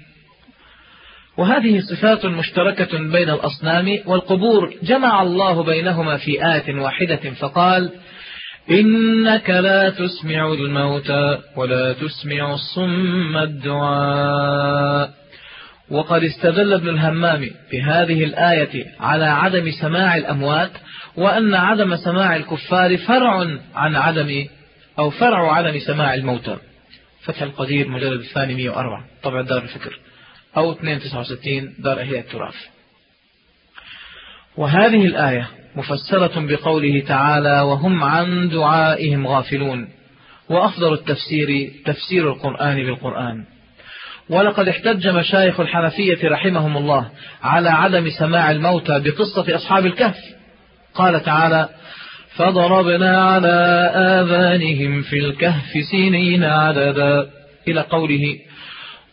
[1.39, 4.75] وهذه صفات مشتركة بين الأصنام والقبور.
[4.83, 7.91] جمع الله بينهما في آية واحدة فقال
[8.71, 15.11] إنك لا تسمع الموتى ولا تسمع الصم الدعاء.
[15.91, 20.71] وقد استدل ابن الهمام بهذه الآية على عدم سماع الأموات
[21.17, 24.47] وأن عدم سماع الكفار فرع عن عدم
[24.99, 26.57] أو فرع عدم سماع الموتى.
[27.25, 29.99] فتح القدير مجلد الثاني 104 طبع دار الفكر
[30.57, 32.55] أو 269 دار أهياء التراث.
[34.59, 39.89] وهذه الآية مفسرة بقوله تعالى وهم عن دعائهم غافلون
[40.51, 43.45] وأفضل التفسير تفسير القرآن بالقرآن.
[44.31, 47.09] ولقد احتج مشايخ الحنفية رحمهم الله
[47.43, 50.17] على عدم سماع الموتى بقصة أصحاب الكهف.
[50.95, 51.69] قال تعالى
[52.37, 57.39] فضربنا على آذانهم في الكهف سنين عددا.
[57.69, 58.39] إلى قوله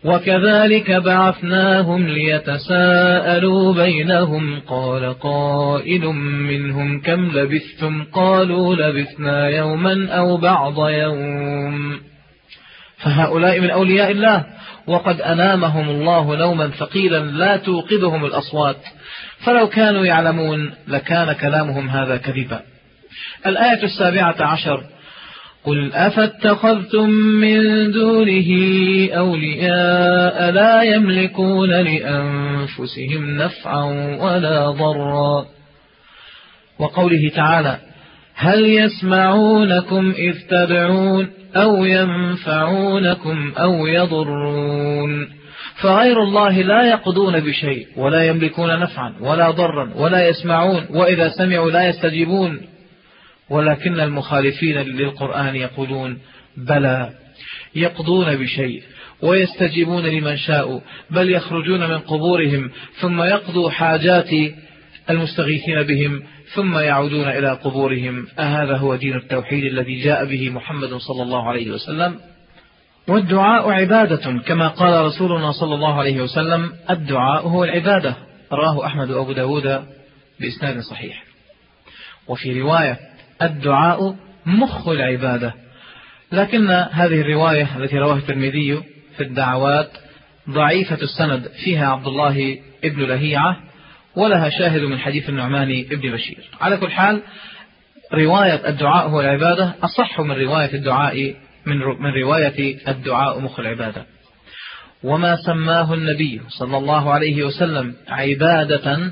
[0.05, 6.05] وكذلك بعثناهم ليتساءلوا بينهم قال قائل
[6.49, 11.99] منهم كم لبثتم قالوا لبثنا يوما أو بعض يوم
[12.97, 14.45] فهؤلاء من أولياء الله
[14.87, 18.77] وقد أنامهم الله نوما ثقيلا لا توقظهم الأصوات
[19.45, 22.61] فلو كانوا يعلمون لكان كلامهم هذا كذبا
[23.45, 24.83] الآية السابعة عشر
[25.65, 28.49] قل أفاتخذتم من دونه
[29.13, 33.83] أولياء لا يملكون لأنفسهم نفعا
[34.21, 35.45] ولا ضرا
[36.79, 37.77] وقوله تعالى
[38.35, 45.27] هل يسمعونكم إذ تدعون أو ينفعونكم أو يضرون
[45.81, 51.87] فغير الله لا يقضون بشيء ولا يملكون نفعا ولا ضرا ولا يسمعون وإذا سمعوا لا
[51.87, 52.61] يستجيبون
[53.49, 56.17] ولكن المخالفين للقرآن يقولون
[56.57, 57.09] بلى
[57.75, 58.83] يقضون بشيء
[59.21, 60.79] ويستجيبون لمن شاءوا
[61.09, 64.29] بل يخرجون من قبورهم ثم يقضوا حاجات
[65.09, 68.27] المستغيثين بهم ثم يعودون إلى قبورهم.
[68.39, 72.19] أهذا هو دين التوحيد الذي جاء به محمد صلى الله عليه وسلم.
[73.07, 78.15] والدعاء عبادة كما قال رسولنا صلى الله عليه وسلم الدعاء هو العبادة.
[78.51, 79.85] راه أحمد وأبو داود
[80.39, 81.23] بإسناد صحيح.
[82.27, 82.99] وفي رواية
[83.41, 85.53] الدعاء مخ العبادة.
[86.31, 88.83] لكن هذه الرواية التي رواه الترمذي
[89.17, 89.89] في الدعوات
[90.49, 93.57] ضعيفة السند فيها عبد الله ابن لهيعة
[94.15, 96.49] ولها شاهد من حديث النعمان ابن بشير.
[96.61, 97.21] على كل حال
[98.13, 104.05] رواية الدعاء هو العبادة أصح من رواية الدعاء من من رواية الدعاء مخ العبادة.
[105.03, 109.11] وما سماه النبي صلى الله عليه وسلم عبادة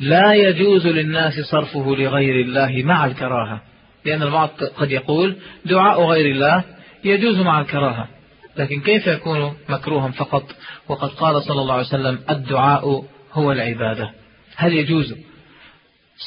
[0.00, 3.62] لا يجوز للناس صرفه لغير الله مع الكراهة.
[4.04, 6.64] لأن البعض قد يقول دعاء غير الله
[7.04, 8.08] يجوز مع الكراهة.
[8.56, 10.44] لكن كيف يكون مكروها فقط؟
[10.88, 14.10] وقد قال صلى الله عليه وسلم الدعاء هو العبادة.
[14.56, 15.14] هل يجوز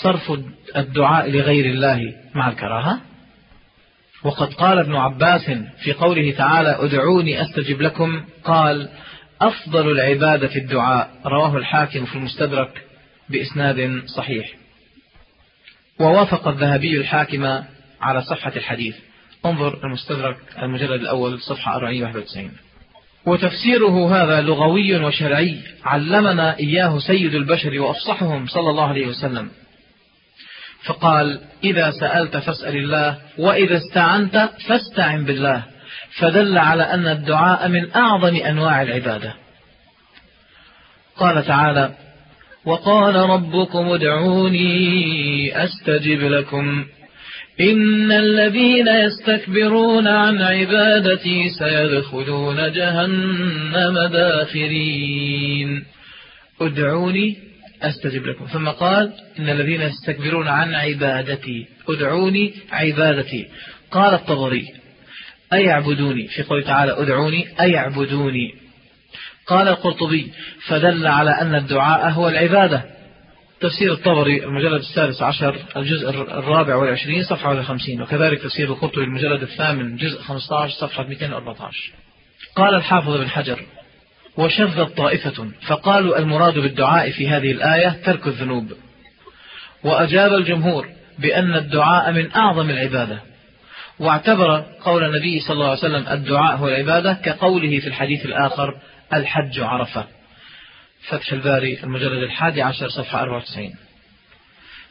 [0.04, 0.40] صرف
[0.78, 3.02] الدعاء لغير الله مع الكراهة؟
[4.24, 5.52] وقد قال ابن عباس
[5.84, 8.90] في قوله تعالى ادعوني أستجب لكم قال
[9.42, 11.10] أفضل العبادة الدعاء.
[11.26, 12.82] رواه الحاكم في المستدرك
[13.32, 14.50] بإسناد صحيح.
[16.00, 17.64] ووافق الذهبي الحاكم
[18.02, 18.96] على صحة الحديث.
[19.46, 22.52] انظر المستدرك المجلد الأول صفحة 491
[23.26, 25.62] وتفسيره هذا لغوي وشرعي.
[25.84, 29.52] علمنا إياه سيد البشر وأفصحهم صلى الله عليه وسلم.
[30.84, 35.64] فقال إذا سألت فاسأل الله وإذا استعنت فاستعن بالله.
[36.20, 39.34] فدل على أن الدعاء من أعظم أنواع العبادة.
[41.18, 41.96] قال تعالى
[42.66, 46.86] وقال ربكم ادعوني أستجب لكم.
[47.62, 55.84] إن الذين يستكبرون عن عبادتي سيدخلون جهنم داخرين.
[56.62, 57.38] ادعوني
[57.82, 58.46] أستجب لكم.
[58.46, 63.48] ثم قال إن الذين يستكبرون عن عبادتي ادعوني عبادتي.
[63.92, 64.68] قال الطبري
[65.54, 68.61] أيعبدوني؟ في قوله تعالى ادعوني أيعبدوني.
[69.52, 70.32] قال القرطبي
[70.68, 72.84] فدل على أن الدعاء هو العبادة.
[73.62, 79.96] تفسير الطبري المجلد السادس عشر الجزء الرابع والعشرين صفحة والخمسين وكذلك تفسير القرطبي المجلد الثامن
[79.96, 81.92] جزء 15 صفحة 214
[82.56, 83.60] قال الحافظ بن حجر
[84.38, 88.72] وشذت طائفة فقالوا المراد بالدعاء في هذه الآية ترك الذنوب.
[89.84, 90.88] وأجاب الجمهور
[91.20, 93.20] بأن الدعاء من أعظم العبادة.
[94.00, 98.76] واعتبر قول النبي صلى الله عليه وسلم الدعاء هو العبادة كقوله في الحديث الآخر
[99.14, 100.08] الحج عرفة.
[101.10, 103.74] فتح الباري المجلد الحادي عشر صفحة 94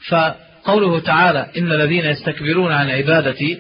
[0.09, 3.59] فقوله تعالى إن الذين يستكبرون عن عبادتي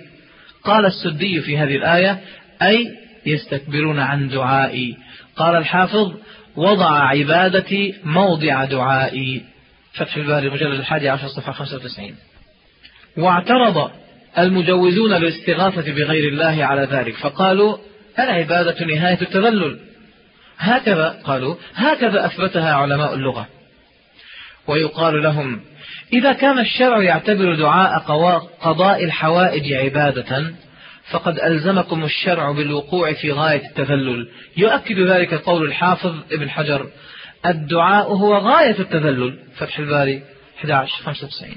[0.65, 2.21] قال السدي في هذه الآية
[2.63, 2.87] أي
[3.27, 4.97] يستكبرون عن دعائي.
[5.37, 6.13] قال الحافظ
[6.57, 9.43] وضع عبادتي موضع دعائي.
[9.93, 12.15] فتح الباري المجلد الحادي عشر صفحة 95
[13.17, 13.91] واعترض
[14.39, 17.79] المجوزون الاستغاثة بغير الله على ذلك فقالوا
[18.19, 19.90] العبادة نهاية التذلل.
[20.61, 23.47] هكذا قالوا هكذا أثبتها علماء اللغة.
[24.67, 25.61] ويقال لهم
[26.13, 27.99] إذا كان الشرع يعتبر دعاء
[28.63, 30.55] قضاء الحوائج عبادة
[31.11, 34.29] فقد ألزمكم الشرع بالوقوع في غاية التذلل.
[34.57, 36.87] يؤكد ذلك قول الحافظ ابن حجر
[37.47, 39.39] الدعاء هو غاية التذلل.
[39.57, 40.23] فتح الباري
[40.65, 41.57] 1195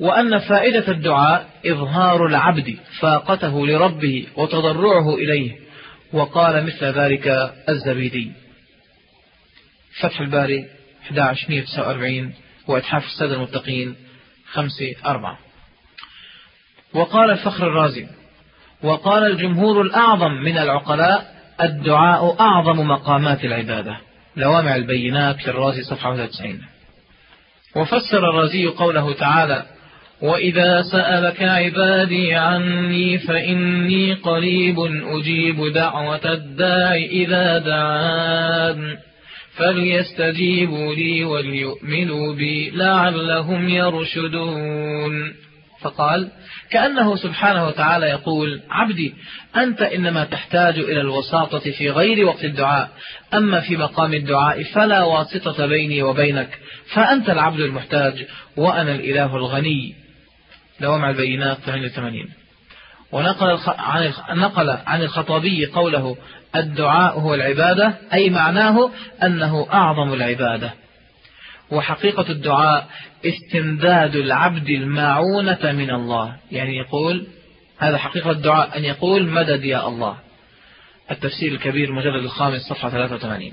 [0.00, 5.65] وأن فائدة الدعاء إظهار العبد فاقته لربه وتضرعه إليه.
[6.16, 8.32] وقال مثل ذلك الزبيدي.
[10.00, 10.68] فتح الباري
[11.10, 12.34] 1149
[12.68, 13.96] وإتحاف السادة المتقين
[14.52, 15.38] 5 4
[16.94, 18.06] وقال الفخر الرازي
[18.82, 24.00] وقال الجمهور الأعظم من العقلاء الدعاء أعظم مقامات العبادة.
[24.36, 26.62] لوامع البينات للرازي صفحة 91
[27.76, 29.66] وفسر الرازي قوله تعالى
[30.22, 38.96] وإذا سألك عبادي عني فإني قريب أجيب دعوة الداع إذا دعان
[39.56, 45.32] فليستجيبوا لي وليؤمنوا بي لعلهم يرشدون
[45.80, 46.28] فقال
[46.70, 49.14] كأنه سبحانه وتعالى يقول عبدي
[49.56, 52.90] أنت إنما تحتاج إلى الوساطة في غير وقت الدعاء
[53.34, 56.58] أما في مقام الدعاء فلا واسطة بيني وبينك
[56.94, 60.05] فأنت العبد المحتاج وأنا الإله الغني
[60.80, 62.28] دوام البينات 88
[63.12, 66.16] ونقل عن نقل عن الخطابي قوله
[66.56, 68.90] الدعاء هو العبادة أي معناه
[69.22, 70.72] أنه أعظم العبادة.
[71.70, 72.86] وحقيقة الدعاء
[73.26, 76.36] استمداد العبد المعونة من الله.
[76.52, 77.26] يعني يقول
[77.78, 80.16] هذا حقيقة الدعاء أن يقول مدد يا الله.
[81.10, 83.52] التفسير الكبير مجلد الخامس صفحة 83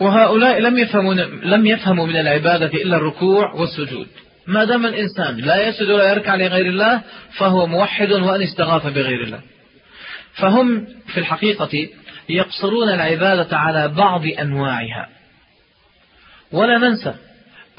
[0.00, 4.06] وهؤلاء لم يفهموا لم يفهموا من العبادة إلا الركوع والسجود.
[4.48, 7.02] ما دام الإنسان لا يسجد ولا يركع لغير الله
[7.38, 9.40] فهو موحد وأن استغاث بغير الله.
[10.34, 11.88] فهم في الحقيقة
[12.28, 15.08] يقصرون العبادة على بعض أنواعها.
[16.52, 17.14] ولا ننسى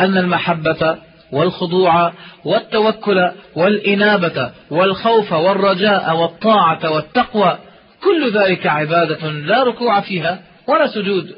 [0.02, 0.98] أن المحبة
[1.32, 2.14] والخضوع
[2.46, 7.60] والتوكل والإنابة والخوف والرجاء والطاعة والتقوى
[8.04, 11.36] كل ذلك عبادة لا ركوع فيها ولا سجود.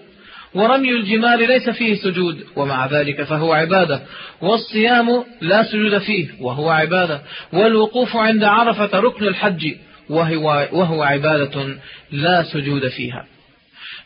[0.55, 4.01] ورمي الجمال ليس فيه سجود ومع ذلك فهو عبادة.
[4.41, 7.21] والصيام لا سجود فيه وهو عبادة.
[7.53, 9.73] والوقوف عند عرفة ركن الحج
[10.09, 11.77] وهو, وهو عبادة
[12.11, 13.25] لا سجود فيها.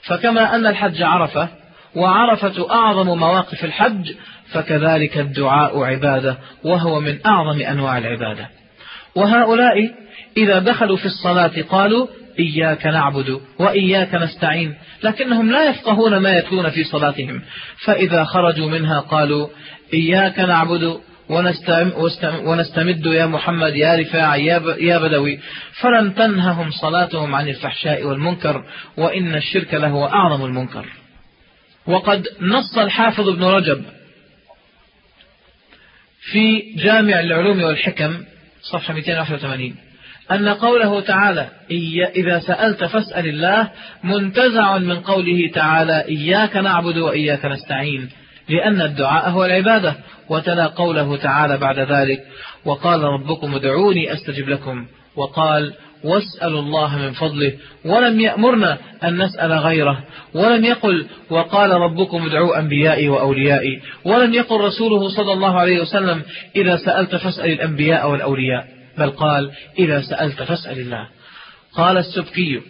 [0.07, 1.49] فكما أن الحج عرفة
[1.95, 4.13] وعرفة أعظم مواقف الحج
[4.51, 8.49] فكذلك الدعاء عبادة وهو من أعظم أنواع العبادة.
[9.15, 9.91] وهؤلاء
[10.37, 12.07] إذا دخلوا في الصلاة قالوا
[12.39, 17.41] إياك نعبد وإياك نستعين لكنهم لا يفقهون ما يتلون في صلاتهم.
[17.85, 19.47] فإذا خرجوا منها قالوا
[19.93, 20.99] إياك نعبد
[22.45, 25.39] ونستمد يا محمد يا رفاع يا بدوي.
[25.81, 28.63] فلن تنههم صلاتهم عن الفحشاء والمنكر
[28.97, 30.85] وإن الشرك له أعظم المنكر.
[31.87, 33.83] وقد نص الحافظ ابن رجب
[36.31, 38.23] في جامع العلوم والحكم
[38.61, 39.75] صفحة 281
[40.31, 41.47] أن قوله تعالى
[42.15, 43.69] إذا سألت فاسأل الله
[44.03, 48.09] منتزع من قوله تعالى إياك نعبد وإياك نستعين
[48.49, 49.95] لأن الدعاء هو العبادة
[50.29, 52.19] وتلا قوله تعالى بعد ذلك
[52.65, 55.73] وقال ربكم ادعوني أستجب لكم وقال
[56.03, 57.53] واسألوا الله من فضله
[57.85, 60.03] ولم يأمرنا أن نسأل غيره
[60.33, 66.21] ولم يقل وقال ربكم ادعوا أنبيائي وأوليائي ولم يقل رسوله صلى الله عليه وسلم
[66.55, 68.74] إذا سألت فاسأل الأنبياء والأولياء.
[68.97, 71.09] بل قال إذا سألت فاسأل الله.
[71.73, 72.61] قال السبكي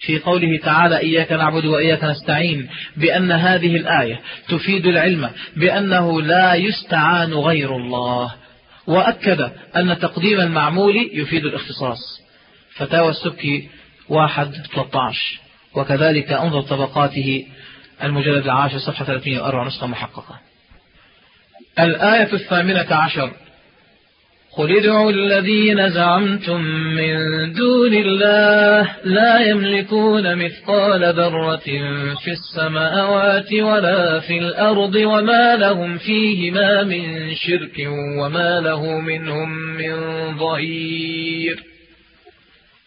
[0.00, 7.32] في قوله تعالى إياك نعبد وإياك نستعين بأن هذه الآية تفيد العلم بأنه لا يستعان
[7.32, 8.34] غير الله.
[8.86, 12.22] وأكد أن تقديم المعمول يفيد الاختصاص.
[12.74, 13.68] فتاوى السبكي
[14.08, 15.40] واحد 13
[15.74, 17.46] وكذلك انظر طبقاته
[18.02, 20.40] المجلد العاشر صفحة 304 نسخة محققة.
[21.78, 23.32] الآية الثامنة عشر
[24.56, 27.16] قل ادعوا الذين زعمتم من
[27.52, 31.64] دون الله لا يملكون مثقال ذرة
[32.24, 37.88] في السماوات ولا في الأرض وما لهم فيهما من شرك
[38.18, 39.94] وما له منهم من
[40.38, 41.62] ظهير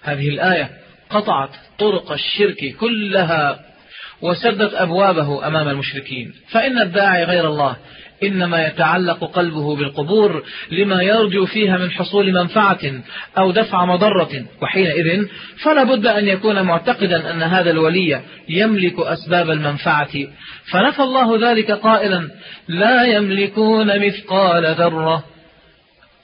[0.02, 0.70] هذه الآية
[1.10, 1.50] قطعت
[1.80, 3.60] طرق الشرك كلها
[4.22, 7.76] وسدت أبوابه أمام المشركين فإن الداعي غير الله
[8.24, 12.80] إنما يتعلق قلبه بالقبور لما يرجو فيها من حصول منفعة
[13.38, 15.26] أو دفع مضرة وحينئذ
[15.64, 20.12] فلا بد أن يكون معتقدا أن هذا الولي يملك أسباب المنفعة.
[20.72, 22.30] فنفى الله ذلك قائلا
[22.68, 25.24] لا يملكون مثقال ذرة.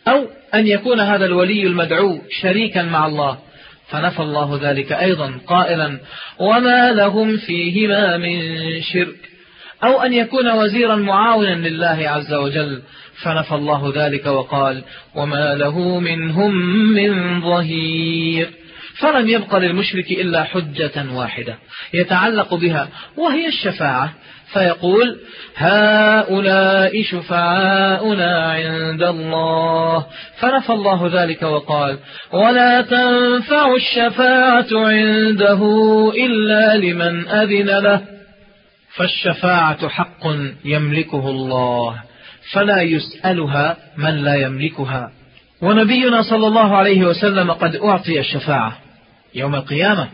[0.08, 3.38] أو أن يكون هذا الولي المدعو شريكا مع الله.
[3.90, 6.00] فنفى الله ذلك أيضا قائلا
[6.40, 8.42] وما لهم فيهما من
[8.82, 9.31] شرك.
[9.84, 12.82] أو أن يكون وزيرا معاونا لله عز وجل.
[13.24, 14.84] فنفى الله ذلك وقال
[15.16, 16.56] وما له منهم
[16.94, 18.50] من ظهير.
[19.00, 21.58] فلم يبق للمشرك إلا حجة واحدة
[21.94, 24.14] يتعلق بها وهي الشفاعة.
[24.54, 25.20] فيقول
[25.56, 30.06] هؤلاء شفعاؤنا عند الله.
[30.40, 31.98] فنفى الله ذلك وقال
[32.34, 35.62] ولا تنفع الشفاعة عنده
[36.26, 38.21] إلا لمن أذن له.
[38.96, 40.28] فالشفاعة حق
[40.66, 42.04] يملكه الله
[42.54, 45.12] فلا يسألها من لا يملكها.
[45.62, 48.78] ونبينا صلى الله عليه وسلم قد أعطي الشفاعة
[49.36, 50.10] يوم القيامة.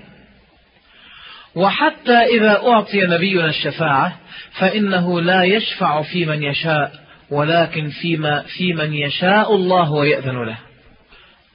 [1.55, 4.17] وحتى إذا أعطي نبينا الشفاعة
[4.59, 6.91] فإنه لا يشفع في من يشاء
[7.29, 10.57] ولكن فيما في من يشاء الله ويأذن له.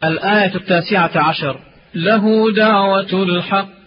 [0.04, 1.60] الآية التاسعة عشر
[1.94, 3.81] له دعوة الحق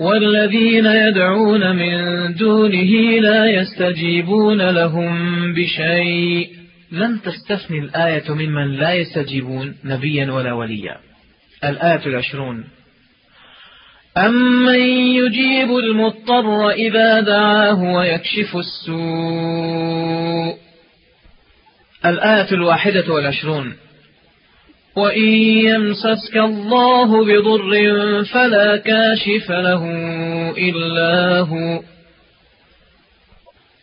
[0.00, 6.48] والذين يدعون من دونه لا يستجيبون لهم بشيء.
[6.92, 10.96] لن تستثني الآية ممن لا يستجيبون نبيا ولا وليا.
[11.64, 12.64] الآية العشرون.
[14.18, 14.80] أمن
[15.16, 20.56] يجيب المضطر إذا دعاه ويكشف السوء.
[22.06, 23.72] الآية الواحدة والعشرون.
[24.96, 25.28] وإن
[25.68, 29.84] يمسسك الله بضر فلا كاشف له
[30.58, 31.80] إلا هو.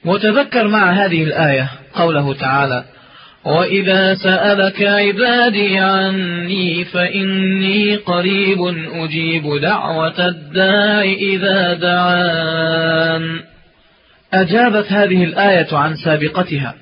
[0.06, 2.84] وتذكر مع هذه الآية قوله تعالى
[3.46, 8.58] وإذا سألك عبادي عني فإني قريب
[8.94, 13.40] أجيب دعوة الداع إذا دعان.
[14.34, 16.76] أجابت هذه الآية عن سابقتها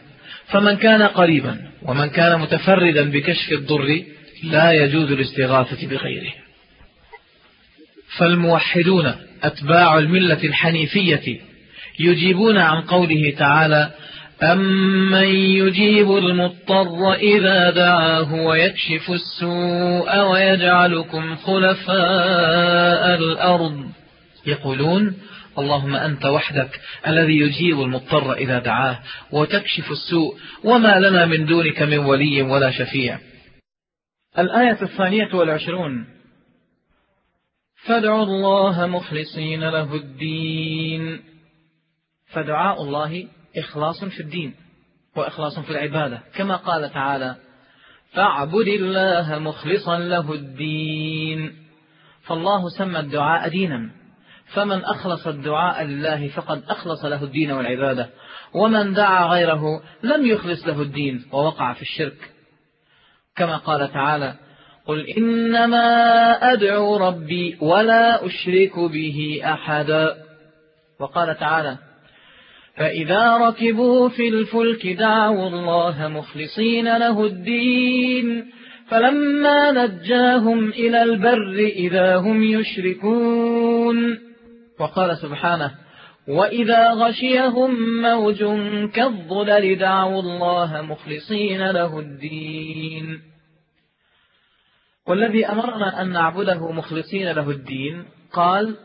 [0.47, 4.03] فمن كان قريبا ومن كان متفردا بكشف الضر
[4.43, 6.33] لا يجوز الاستغاثة بغيره.
[8.17, 11.39] فالموحدون أتباع الملة الحنيفية
[11.99, 13.91] يجيبون عن قوله تعالى
[14.43, 23.89] أمن يجيب المضطر إذا دعاه ويكشف السوء ويجعلكم خلفاء الأرض.
[24.47, 25.13] يقولون
[25.59, 28.99] اللهم أنت وحدك الذي يجيب المضطر إذا دعاه
[29.31, 33.19] وتكشف السوء وما لنا من دونك من ولي ولا شفيع.
[34.39, 36.07] الآية الثانية والعشرون.
[37.87, 41.23] فادعوا الله مخلصين له الدين.
[42.33, 43.27] فدعاء الله
[43.57, 44.55] إخلاص في الدين
[45.15, 46.23] وإخلاص في العبادة.
[46.35, 47.35] كما قال تعالى
[48.13, 51.53] فاعبد الله مخلصا له الدين.
[52.23, 53.89] فالله سمى الدعاء دينا.
[54.53, 58.09] فمن أخلص الدعاء لله فقد أخلص له الدين والعبادة.
[58.53, 62.36] ومن دعا غيره لم يخلص له الدين ووقع في الشرك.
[63.37, 64.33] كما قال تعالى
[64.87, 70.15] قل إنما أدعو ربي ولا أشرك به أحدا
[70.99, 71.77] وقال تعالى
[72.77, 78.45] فإذا ركبوا في الفلك دعوا الله مخلصين له الدين
[78.89, 84.19] فلما نجاهم إلى البر إذا هم يشركون.
[84.79, 85.71] وقال سبحانه
[86.27, 88.43] وإذا غشيهم موج
[88.93, 93.21] كالظلل دعوا الله مخلصين له الدين
[95.07, 98.75] والذي أمرنا أن نعبده مخلصين له الدين قال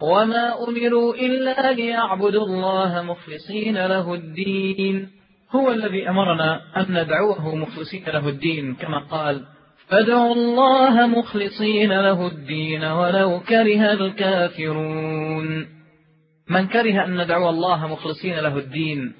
[0.00, 5.08] وما أمروا إلا ليعبدوا الله مخلصين له الدين
[5.50, 9.44] هو الذي أمرنا أن ندعوه مخلصين له الدين كما قال
[9.88, 15.77] فادعوا الله مخلصين له الدين ولو كره الكافرون
[16.48, 19.12] من كره أن ندعو الله مخلصين له الدين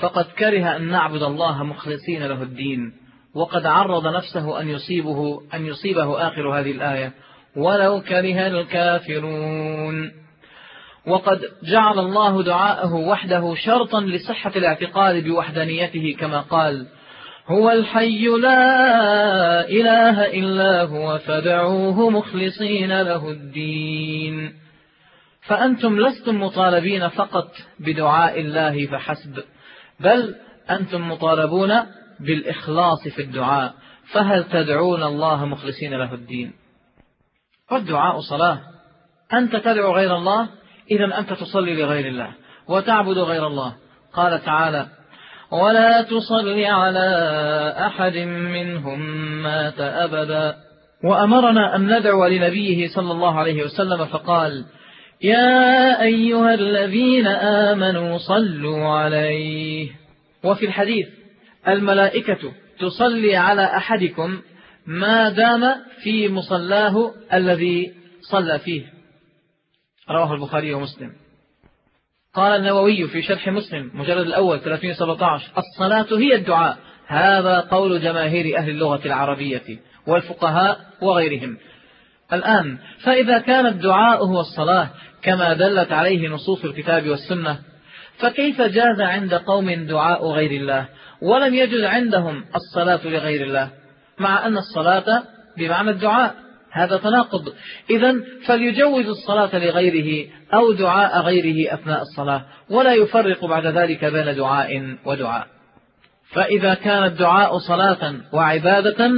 [0.00, 2.92] فقد كره أن نعبد الله مخلصين له الدين
[3.34, 7.12] وقد عرض نفسه أن يصيبه أن يصيبه آخر هذه الآية
[7.56, 10.12] ولو كره الكافرون
[11.06, 16.86] وقد جعل الله دعاءه وحده شرطا لصحة الاعتقاد بوحدانيته كما قال
[17.46, 24.63] هو الحي لا إله إلا هو فدعوه مخلصين له الدين
[25.46, 29.42] فأنتم لستم مطالبين فقط بدعاء الله فحسب
[30.00, 30.34] بل
[30.70, 31.72] أنتم مطالبون
[32.20, 33.74] بالإخلاص في الدعاء
[34.12, 36.52] فهل تدعون الله مخلصين له الدين؟
[37.72, 38.60] والدعاء صلاة.
[39.32, 40.48] أنت تدعو غير الله؟
[40.90, 42.28] إذا أنت تصلي لغير الله
[42.68, 43.74] وتعبد غير الله.
[44.12, 44.86] قال تعالى
[45.50, 47.08] ولا تصل على
[47.86, 49.00] أحد منهم
[49.42, 50.56] مات أبدا.
[51.04, 54.64] وأمرنا أن ندعو لنبيه صلى الله عليه وسلم فقال
[55.24, 59.90] يا أيها الذين آمنوا صلوا عليه.
[60.42, 61.08] وفي الحديث
[61.68, 64.40] الملائكة تصلي على أحدكم
[64.86, 67.94] ما دام في مصلاه الذي
[68.30, 68.82] صلى فيه.
[70.10, 71.12] رواه البخاري ومسلم.
[72.34, 76.78] قال النووي في شرح مسلم مجلد الأول 317 الصلاة هي الدعاء.
[77.06, 81.58] هذا قول جماهير أهل اللغة العربية والفقهاء وغيرهم.
[82.32, 84.90] الآن فإذا كان الدعاء هو الصلاة
[85.24, 87.58] كما دلت عليه نصوص الكتاب والسنة
[88.18, 90.88] فكيف جاز عند قوم دعاء غير الله؟
[91.22, 93.70] ولم يجد عندهم الصلاة لغير الله
[94.18, 95.22] مع أن الصلاة
[95.58, 96.34] بمعنى الدعاء
[96.70, 97.52] هذا تناقض.
[97.90, 98.14] إذا
[98.46, 105.46] فليجوز الصلاة لغيره أو دعاء غيره أثناء الصلاة ولا يفرق بعد ذلك بين دعاء ودعاء.
[106.32, 109.10] فإذا كان الدعاء صلاة وعبادة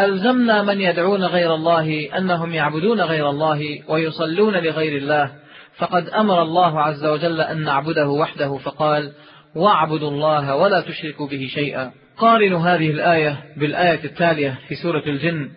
[0.00, 5.32] ألزمنا من يدعون غير الله أنهم يعبدون غير الله ويصلون لغير الله
[5.76, 9.12] فقد أمر الله عز وجل أن نعبده وحده فقال
[9.56, 11.92] واعبدوا الله ولا تشركوا به شيئا.
[12.18, 15.50] قارنوا هذه الآية بالآية التالية في سورة الجن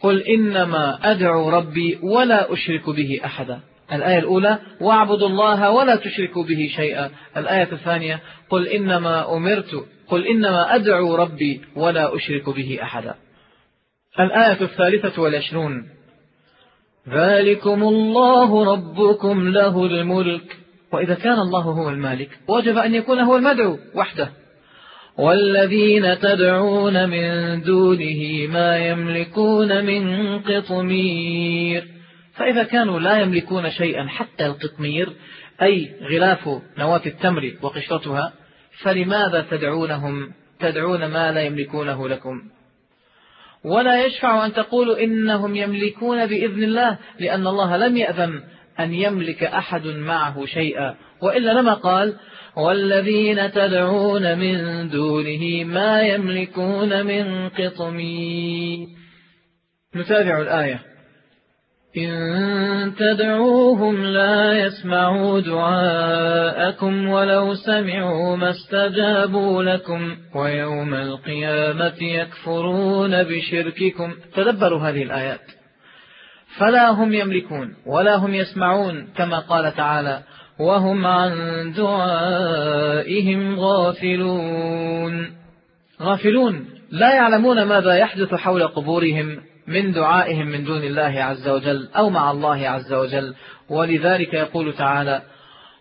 [0.00, 3.60] قل إنما أدعو ربي ولا أشرك به أحدا.
[3.92, 7.10] الآية الأولى واعبدوا الله ولا تشركوا به شيئا.
[7.36, 8.20] الآية الثانية
[8.50, 13.14] قل إنما أمرت قل إنما أدعو ربي ولا أشرك به أحدا.
[14.20, 15.88] الآية الثالثة والعشرون.
[17.08, 20.56] ذلكم الله ربكم له الملك.
[20.92, 24.30] وإذا كان الله هو المالك وجب أن يكون هو المدعو وحده.
[25.18, 31.84] والذين تدعون من دونه ما يملكون من قطمير.
[32.34, 35.12] فإذا كانوا لا يملكون شيئا حتى القطمير
[35.62, 36.48] أي غلاف
[36.78, 38.32] نواة التمر وقشرتها
[38.82, 42.42] فلماذا تدعونهم؟ تدعون ما لا يملكونه لكم.
[43.64, 48.42] ولا يشفع أن تقولوا إنهم يملكون بإذن الله لأن الله لم يأذن
[48.80, 50.94] أن يملك أحد معه شيئا.
[51.22, 52.14] وإلا لما قال
[52.56, 58.88] والذين تدعون من دونه ما يملكون من قطمين
[59.96, 60.91] نتابع الآية.
[61.96, 74.14] إن تدعوهم لا يسمعوا دعاءكم ولو سمعوا ما استجابوا لكم ويوم القيامة يكفرون بشرككم.
[74.34, 75.40] تدبروا هذه الآيات.
[76.58, 80.22] فلا هم يملكون ولا هم يسمعون كما قال تعالى
[80.60, 81.32] وهم عن
[81.76, 85.30] دعائهم غافلون.
[86.02, 86.64] غافلون.
[86.90, 89.51] لا يعلمون ماذا يحدث حول قبورهم.
[89.66, 93.34] من دعائهم من دون الله عز وجل أو مع الله عز وجل.
[93.70, 95.22] ولذلك يقول تعالى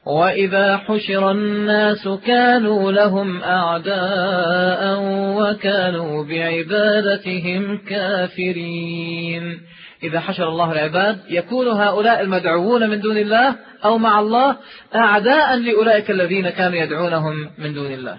[0.06, 4.98] وإذا حشر الناس كانوا لهم أعداء
[5.38, 9.60] وكانوا بعبادتهم كافرين.
[10.04, 13.56] إذا حشر الله العباد يكون هؤلاء المدعوون من دون الله
[13.86, 14.58] أو مع الله
[14.96, 18.18] أعداء لأولئك الذين كانوا يدعونهم من دون الله.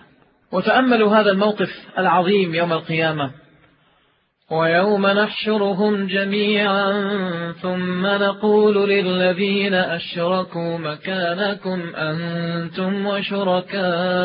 [0.53, 3.41] وتأملوا هذا الموقف العظيم يوم القيامة.
[4.53, 6.92] ويوم نحشرهم جميعا
[7.62, 14.22] ثم نقول للذين أشركوا مكانكم أنتم وشركاؤكم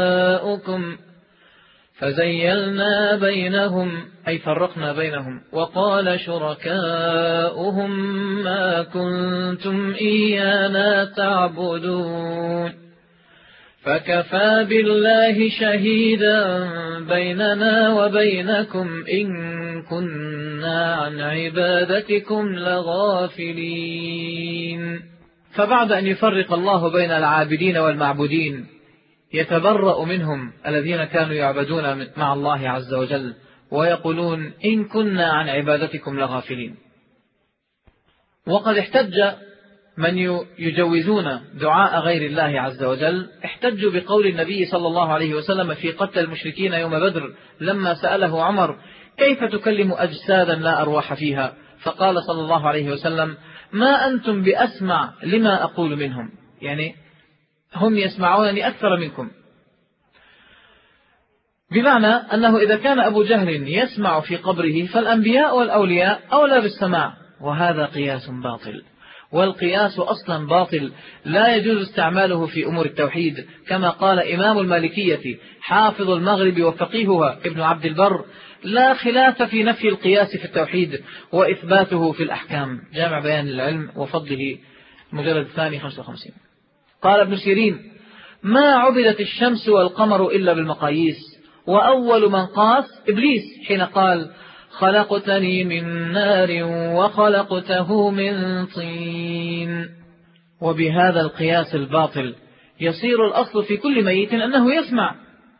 [1.99, 7.91] فزيلنا بينهم أي فرقنا بينهم وقال شركاؤهم
[8.43, 12.87] ما كنتم إيانا تعبدون.
[13.88, 16.70] فكفى بالله شهيدا
[17.00, 19.28] بيننا وبينكم إن
[19.82, 24.02] كنا عن عبادتكم لغافلين.
[25.56, 28.68] فبعد أن يفرق الله بين العابدين والمعبودين
[29.34, 33.34] يتبرأ منهم الذين كانوا يعبدون مع الله عز وجل
[33.72, 36.76] ويقولون إن كنا عن عبادتكم لغافلين.
[38.48, 39.22] وقد احتج
[39.98, 40.18] من
[40.60, 46.20] يجوزون دعاء غير الله عز وجل احتجوا بقول النبي صلى الله عليه وسلم في قتل
[46.20, 48.78] المشركين يوم بدر لما سأله عمر
[49.18, 53.38] كيف تكلم أجسادا لا أرواح فيها؟ فقال صلى الله عليه وسلم
[53.74, 56.32] ما أنتم بأسمع لما أقول منهم.
[56.62, 56.95] يعني
[57.76, 59.32] هم يسمعونني أكثر منكم.
[61.72, 68.30] بمعنى أنه إذا كان أبو جهل يسمع في قبره فالأنبياء والأولياء أولى بالسماع وهذا قياس
[68.30, 68.84] باطل.
[69.32, 70.91] والقياس أصلا باطل.
[71.25, 73.45] لا يجوز استعماله في أمور التوحيد.
[73.67, 78.25] كما قال إمام المالكية حافظ المغرب وفقيهها ابن عبد البر
[78.63, 81.01] لا خلاف في نفي القياس في التوحيد
[81.32, 82.80] وإثباته في الأحكام.
[82.93, 84.57] جامع بيان العلم وفضله
[85.13, 86.34] المجلد الثاني 55
[87.01, 87.91] قال ابن سيرين
[88.43, 91.17] ما عبدت الشمس والقمر إلا بالمقاييس
[91.67, 94.32] وأول من قاس إبليس حين قال
[94.80, 96.49] خلقتني من نار
[96.95, 99.89] وخلقته من طين.
[100.61, 102.36] وبهذا القياس الباطل
[102.82, 105.15] يصير الأصل في كل ميت أنه يسمع.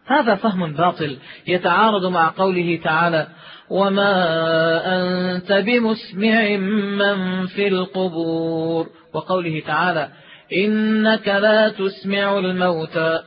[0.08, 3.28] هذا فهم باطل يتعارض مع قوله تعالى
[3.70, 4.12] وما
[4.86, 10.10] أنت بمسمع من في القبور وقوله تعالى
[10.54, 13.20] إنك لا تسمع الموتى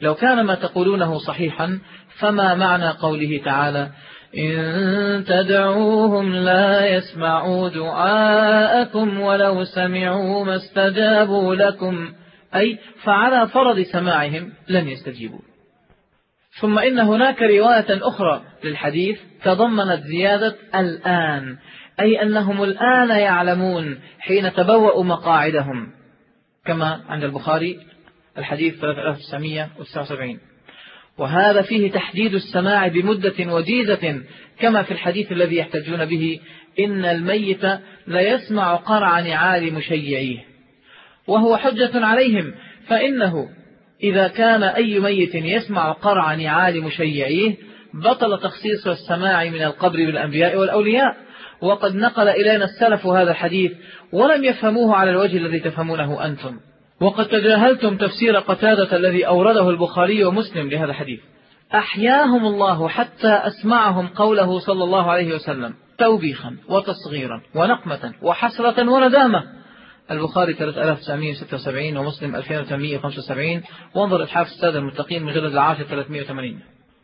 [0.00, 1.78] لو كان ما تقولونه صحيحا
[2.18, 3.88] فما معنى قوله تعالى؟
[4.36, 12.12] إن تدعوهم لا يسمعوا دعاءكم ولو سمعوا ما استجابوا لكم.
[12.54, 15.40] أي فعلى فرض سماعهم لن يستجيبوا.
[16.60, 21.56] ثم إن هناك رواية أخرى للحديث تضمنت زيادة الآن
[22.00, 25.92] أي أنهم الآن يعلمون حين تبوأوا مقاعدهم.
[26.64, 27.78] كما عند البخاري
[28.38, 30.47] الحديث 3979
[31.18, 34.22] وهذا فيه تحديد السماع بمدة وجيزة
[34.60, 36.40] كما في الحديث الذي يحتجون به
[36.80, 37.62] إن الميت
[38.06, 40.38] ليسمع قرع نعال مشيعيه.
[41.26, 42.54] وهو حجة عليهم
[42.88, 43.48] فإنه
[44.02, 47.56] إذا كان أي ميت يسمع قرع نعال مشيعيه
[47.94, 51.16] بطل تخصيص السماع من القبر بالأنبياء والأولياء.
[51.60, 53.72] وقد نقل إلينا السلف هذا الحديث
[54.12, 56.56] ولم يفهموه على الوجه الذي تفهمونه أنتم.
[57.00, 61.20] وقد تجاهلتم تفسير قتادة الذي أورده البخاري ومسلم لهذا الحديث.
[61.74, 69.58] أحياهم الله حتى أسمعهم قوله صلى الله عليه وسلم توبيخا وتصغيرا ونقمة وحسرة وندامة.
[70.10, 73.62] البخاري 3976 ومسلم 2875
[73.94, 76.60] وانظر الحافظ السادة المتقين من جلد العاشر 380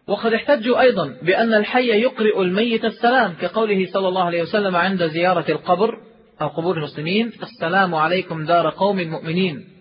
[0.09, 5.45] وقد احتجوا أيضا بأن الحي يقرئ الميت السلام كقوله صلى الله عليه وسلم عند زيارة
[5.49, 5.99] القبر
[6.43, 9.74] أو قبور المسلمين السلام عليكم دار قوم مؤمنين.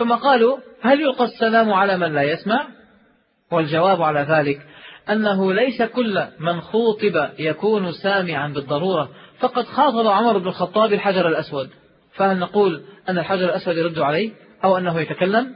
[0.00, 2.66] ثم قالوا هل يلقى السلام على من لا يسمع؟
[3.52, 4.60] والجواب على ذلك
[5.10, 9.08] أنه ليس كل من خوطب يكون سامعا بالضرورة.
[9.38, 11.70] فقد خاطب عمر بن الخطاب الحجر الأسود.
[12.14, 14.32] فهل نقول أن الحجر الأسود يرد عليه
[14.64, 15.54] أو أنه يتكلم؟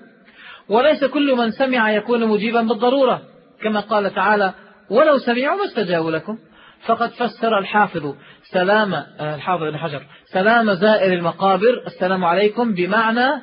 [0.68, 3.22] وليس كل من سمع يكون مجيبا بالضرورة.
[3.62, 4.53] كما قال تعالى
[4.90, 6.38] ولو سمعوا ما استجابوا لكم.
[6.86, 8.14] فقد فسر الحافظ
[8.53, 13.42] سلام آه، الحافظ بن حجر سلام زائر المقابر السلام عليكم بمعنى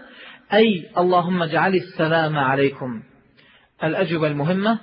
[0.53, 3.03] أي اللهم اجعل السلام عليكم.
[3.83, 4.79] الأجوبة المهمة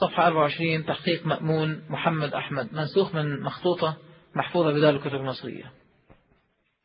[0.00, 3.96] صفحة 24 تحقيق مأمون محمد أحمد منسوخ من مخطوطة
[4.34, 5.64] محفوظة بدار الكتب المصرية.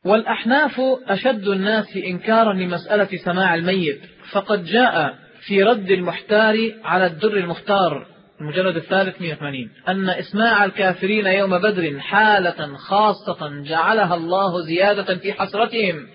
[0.04, 4.00] والأحناف أشد الناس إنكارا لمسألة سماع الميت
[4.32, 8.06] فقد جاء في رد المحتار على الدر المختار
[8.40, 16.06] المجلد الثالث 180 أن إسماع الكافرين يوم بدر حالة خاصة جعلها الله زيادة في حسرتهم.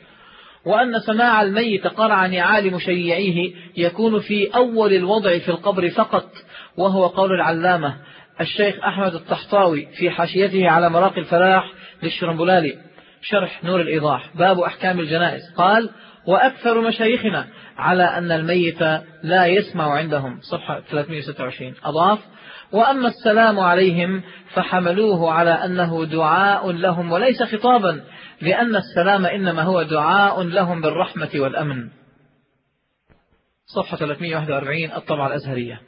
[0.66, 6.30] وأن سماع الميت قرع نعال مشيعيه يكون في أول الوضع في القبر فقط
[6.78, 7.96] وهو قول العلامة
[8.42, 11.72] الشيخ أحمد الطحطاوي في حاشيته على مراقي الفلاح
[12.04, 12.78] للشرنبلالي
[13.22, 15.42] شرح نور الإيضاح باب أحكام الجنائز.
[15.58, 15.90] قال
[16.28, 17.48] وأكثر مشايخنا
[17.78, 18.82] على أن الميت
[19.24, 20.40] لا يسمع عندهم.
[20.42, 22.20] صفحة 326 أضاف
[22.72, 24.22] وأما السلام عليهم
[24.54, 28.02] فحملوه على أنه دعاء لهم وليس خطابا
[28.42, 31.90] لأن السلام إنما هو دعاء لهم بالرحمة والأمن.
[33.66, 35.82] صفحة 341 الطبعة الأزهرية.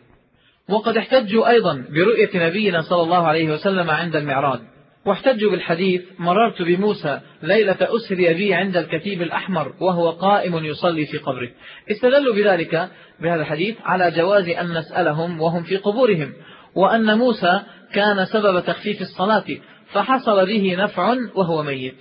[0.70, 4.60] وقد احتجوا أيضا برؤية نبينا صلى الله عليه وسلم عند المعراج.
[5.06, 11.50] واحتجوا بالحديث مررت بموسى ليلة أسري بي عند الكتيب الأحمر وهو قائم يصلي في قبره.
[11.92, 16.34] استدلوا بذلك بهذا الحديث على جواز أن نسألهم وهم في قبورهم.
[16.76, 17.62] وأن موسى
[17.94, 19.46] كان سبب تخفيف الصلاة
[19.94, 21.98] فحصل به نفع وهو ميت.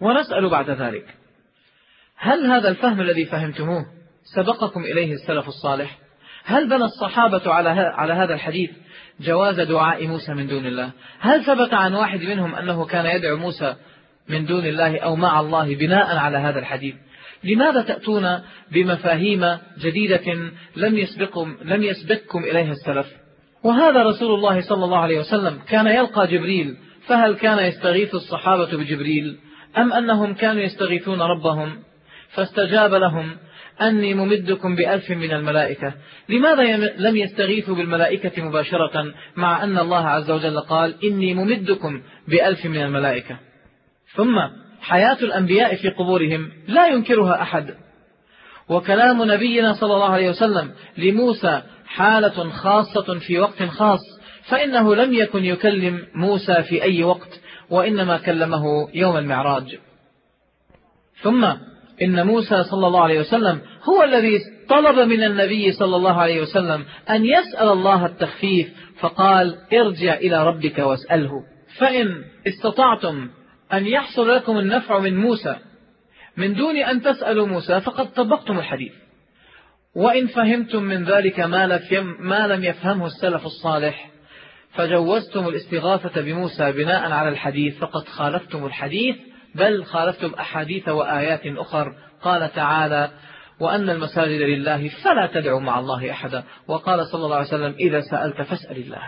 [0.00, 1.14] ونسأل بعد ذلك
[2.16, 3.86] هل هذا الفهم الذي فهمتموه
[4.34, 5.98] سبقكم إليه السلف الصالح؟
[6.44, 8.70] هل بنى الصحابة على على هذا الحديث
[9.20, 10.90] جواز دعاء موسى من دون الله؟
[11.20, 13.76] هل ثبت عن واحد منهم أنه كان يدعو موسى
[14.28, 16.94] من دون الله أو مع الله بناء على هذا الحديث؟
[17.44, 18.40] لماذا تأتون
[18.72, 20.32] بمفاهيم جديدة
[20.76, 23.06] لم يسبقكم, لم يسبقكم إليها السلف؟
[23.66, 29.38] وهذا رسول الله صلى الله عليه وسلم كان يلقى جبريل فهل كان يستغيث الصحابة بجبريل؟
[29.78, 31.78] أم أنهم كانوا يستغيثون ربهم؟
[32.34, 33.36] فاستجاب لهم
[33.82, 35.94] أني ممدكم بألف من الملائكة.
[36.28, 42.82] لماذا لم يستغيثوا بالملائكة مباشرة مع أن الله عز وجل قال إني ممدكم بألف من
[42.82, 43.36] الملائكة؟
[44.14, 44.38] ثم
[44.80, 47.74] حياة الأنبياء في قبورهم لا ينكرها أحد.
[48.68, 54.00] وكلام نبينا صلى الله عليه وسلم لموسى حالة خاصة في وقت خاص
[54.48, 59.78] فإنه لم يكن يكلم موسى في أي وقت وإنما كلمه يوم المعراج.
[61.22, 61.44] ثم
[62.02, 66.84] إن موسى صلى الله عليه وسلم هو الذي طلب من النبي صلى الله عليه وسلم
[67.10, 68.68] أن يسأل الله التخفيف
[69.00, 71.42] فقال ارجع إلى ربك واسأله.
[71.78, 73.28] فإن استطعتم
[73.72, 75.56] أن يحصل لكم النفع من موسى
[76.36, 78.92] من دون أن تسألوا موسى فقد طبقتم الحديث.
[79.96, 81.40] وإن فهمتم من ذلك
[82.20, 84.10] ما لم يفهمه السلف الصالح
[84.74, 89.16] فجوزتم الاستغاثة بموسى بناء على الحديث فقد خالفتم الحديث
[89.54, 91.94] بل خالفتم أحاديث وآيات أخر.
[92.22, 93.10] قال تعالى
[93.60, 96.44] وأن المساجد لله فلا تدعوا مع الله أحدا.
[96.68, 99.02] وقال صلى الله عليه وسلم إذا سألت فاسأل الله.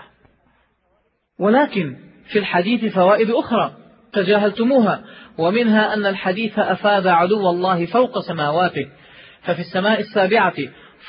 [1.40, 1.96] ولكن
[2.32, 3.72] في الحديث فوائد أخرى
[4.12, 5.04] تجاهلتموها
[5.38, 8.86] ومنها أن الحديث أفاد عدو الله فوق سماواته.
[9.48, 10.54] ففي السماء السابعة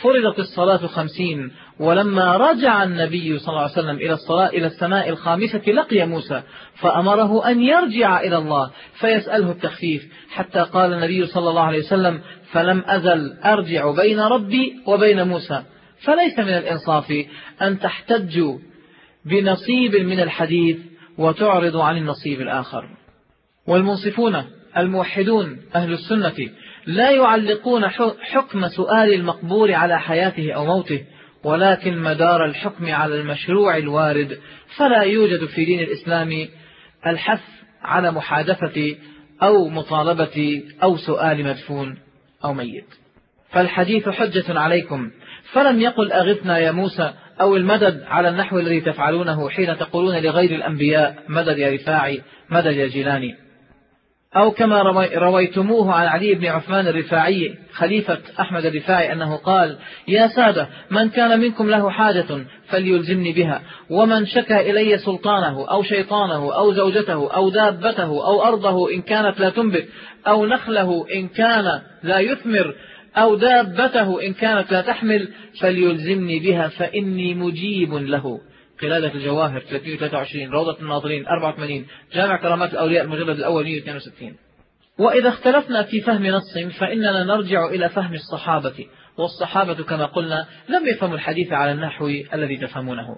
[0.02, 5.62] فرضت الصلاة خمسين ولما رجع النبي صلى الله عليه وسلم إلى الصلاة إلى السماء الخامسة
[5.68, 6.42] لقي موسى
[6.76, 12.22] فأمره أن يرجع إلى الله فيسأله التخفيف حتى قال النبي صلى الله عليه وسلم
[12.52, 15.64] فلم أزل أرجع بين ربي وبين موسى.
[16.04, 17.14] فليس من الإنصاف
[17.62, 18.58] أن تحتجوا
[19.26, 20.78] بنصيب من الحديث
[21.18, 22.90] وتعرض عن النصيب الآخر.
[23.68, 24.44] والمنصفون
[24.78, 26.36] الموحدون أهل السنة
[26.86, 27.88] لا يعلقون
[28.22, 31.06] حكم سؤال المقبور على حياته أو موته
[31.44, 34.40] ولكن مدار الحكم على المشروع الوارد
[34.78, 36.48] فلا يوجد في دين الإسلام
[37.08, 37.42] الحث
[37.82, 38.96] على محادثة
[39.44, 41.98] أو مطالبة أو سؤال مدفون
[42.44, 42.86] أو ميت.
[43.52, 45.12] فالحديث حجة عليكم.
[45.52, 51.24] فلم يقل أغثنا يا موسى أو المدد على النحو الذي تفعلونه حين تقولون لغير الأنبياء
[51.30, 53.49] مدد يا رفاعي مدد يا جيلاني.
[54.36, 54.82] أو كما
[55.16, 59.78] رويتموه عن علي بن عثمان الرفاعي خليفة أحمد الرفاعي أنه قال
[60.08, 66.56] يا سادة من كان منكم له حاجة فليلزمني بها ومن شكى إلي سلطانه أو شيطانه
[66.56, 69.86] أو زوجته أو دابته أو أرضه إن كانت لا تنبت
[70.28, 72.76] أو نخله إن كان لا يثمر
[73.18, 75.28] أو دابته إن كانت لا تحمل
[75.62, 78.40] فليلزمني بها فإني مجيب له.
[78.82, 84.36] قلادة الجواهر 323 روضة الناظرين 84 جامع كرامات الأولياء المجلد الأول 162
[85.00, 91.16] وإذا اختلفنا في فهم نص فإننا نرجع إلى فهم الصحابة والصحابة كما قلنا لم يفهموا
[91.16, 93.18] الحديث على النحو الذي تفهمونه.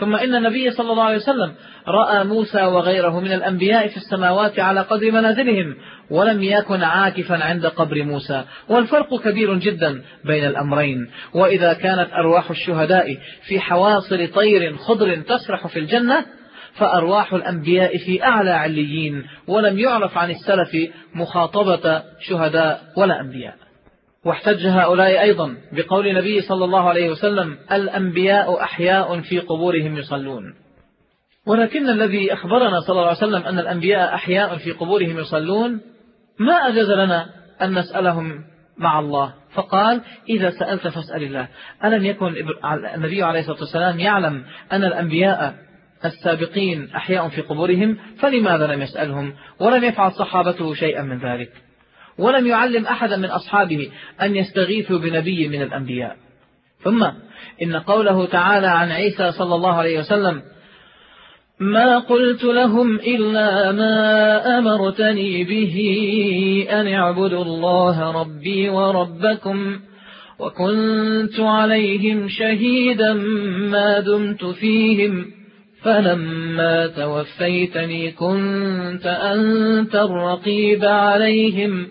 [0.00, 1.54] ثم إن النبي صلى الله عليه وسلم
[1.88, 5.74] رأى موسى وغيره من الأنبياء في السماوات على قدر منازلهم
[6.10, 8.44] ولم يكن عاكفا عند قبر موسى.
[8.68, 11.10] والفرق كبير جدا بين الأمرين.
[11.34, 16.26] وإذا كانت أرواح الشهداء في حواصل طير خضر تسرح في الجنة
[16.74, 23.69] فأرواح الأنبياء في أعلى عليين ولم يعرف عن السلف مخاطبة شهداء ولا أنبياء.
[24.24, 30.54] واحتج هؤلاء أيضا بقول النبي صلى الله عليه وسلم الأنبياء أحياء في قبورهم يصلون.
[31.46, 35.80] ولكن الذي أخبرنا صلى الله عليه وسلم أن الأنبياء أحياء في قبورهم يصلون
[36.38, 37.26] ما أجاز لنا
[37.62, 38.44] أن نسألهم
[38.78, 39.34] مع الله.
[39.54, 41.48] فقال إذا سألت فاسأل الله.
[41.84, 42.34] ألم يكن
[42.94, 45.54] النبي عليه الصلاة والسلام يعلم أن الأنبياء
[46.04, 51.69] السابقين أحياء في قبورهم فلماذا لم يسألهم؟ ولم يفعل صحابته شيئا من ذلك.
[52.18, 53.90] ولم يعلم أحدا من أصحابه
[54.22, 56.16] أن يستغيثوا بنبي من الأنبياء.
[56.82, 57.04] ثم
[57.62, 60.42] إن قوله تعالى عن عيسى صلى الله عليه وسلم
[61.60, 65.76] ما قلت لهم إلا ما أمرتني به
[66.70, 69.80] أن اعبدوا الله ربي وربكم
[70.38, 73.12] وكنت عليهم شهيدا
[73.70, 75.26] ما دمت فيهم
[75.82, 81.86] فلما توفيتني كنت أنت الرقيب عليهم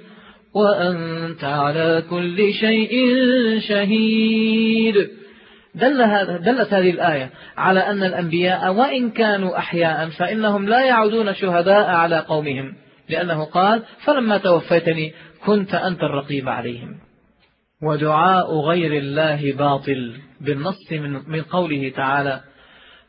[0.55, 2.91] وأنت على كل شيء
[3.59, 4.95] شهيد.
[5.75, 11.89] دل هذا دلت هذه الآية على أن الأنبياء وإن كانوا أحياء فإنهم لا يعودون شهداء
[11.89, 12.73] على قومهم
[13.09, 15.13] لأنه قال فلما توفيتني
[15.45, 16.99] كنت أنت الرقيب عليهم.
[17.83, 22.41] ودعاء غير الله باطل بالنص من, قوله تعالى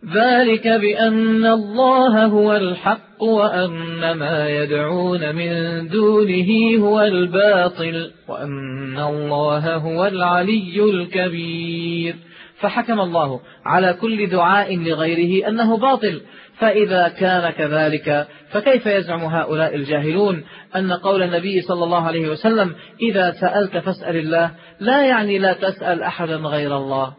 [0.05, 10.07] ذلك بأن الله هو الحق وأن ما يدعون من دونه هو الباطل وأن الله هو
[10.07, 12.15] العلي الكبير.
[12.61, 16.21] فحكم الله على كل دعاء لغيره أنه باطل.
[16.59, 20.45] فإذا كان كذلك فكيف يزعم هؤلاء الجاهلون
[20.77, 26.03] أن قول النبي صلى الله عليه وسلم إذا سألت فاسأل الله لا يعني لا تسأل
[26.03, 27.13] أحدا غير الله.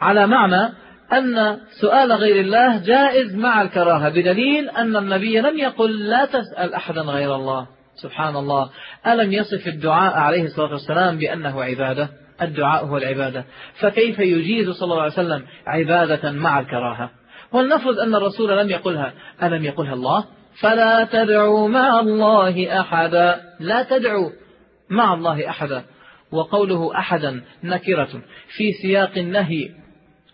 [0.00, 0.72] على معنى
[1.12, 7.00] أن سؤال غير الله جائز مع الكراهة بدليل أن النبي لم يقل لا تسأل أحدا
[7.00, 7.66] غير الله.
[8.02, 8.70] سبحان الله
[9.06, 12.08] ألم يصف الدعاء عليه الصلاة والسلام بأنه عبادة؟
[12.42, 13.44] الدعاء هو العبادة.
[13.80, 17.10] فكيف يجيز صلى الله عليه وسلم عبادة مع الكراهة؟
[17.52, 19.12] ولنفرض أن الرسول لم يقلها.
[19.42, 20.24] ألم يقلها الله؟
[20.60, 23.40] فلا تدعوا مع الله أحدا.
[23.60, 24.30] لا تدعوا
[24.90, 25.84] مع الله أحدا.
[26.32, 28.22] وقوله أحدا نكرة.
[28.56, 29.85] في سياق النهي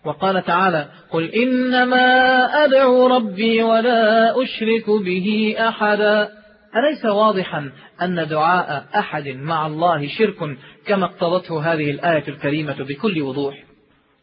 [0.04, 6.28] وقال تعالى قل إنما أدعو ربي ولا أشرك به أحدا.
[6.76, 7.72] أليس واضحا
[8.02, 13.64] أن دعاء أحد مع الله شرك كما اقتضته هذه الآية الكريمة بكل وضوح؟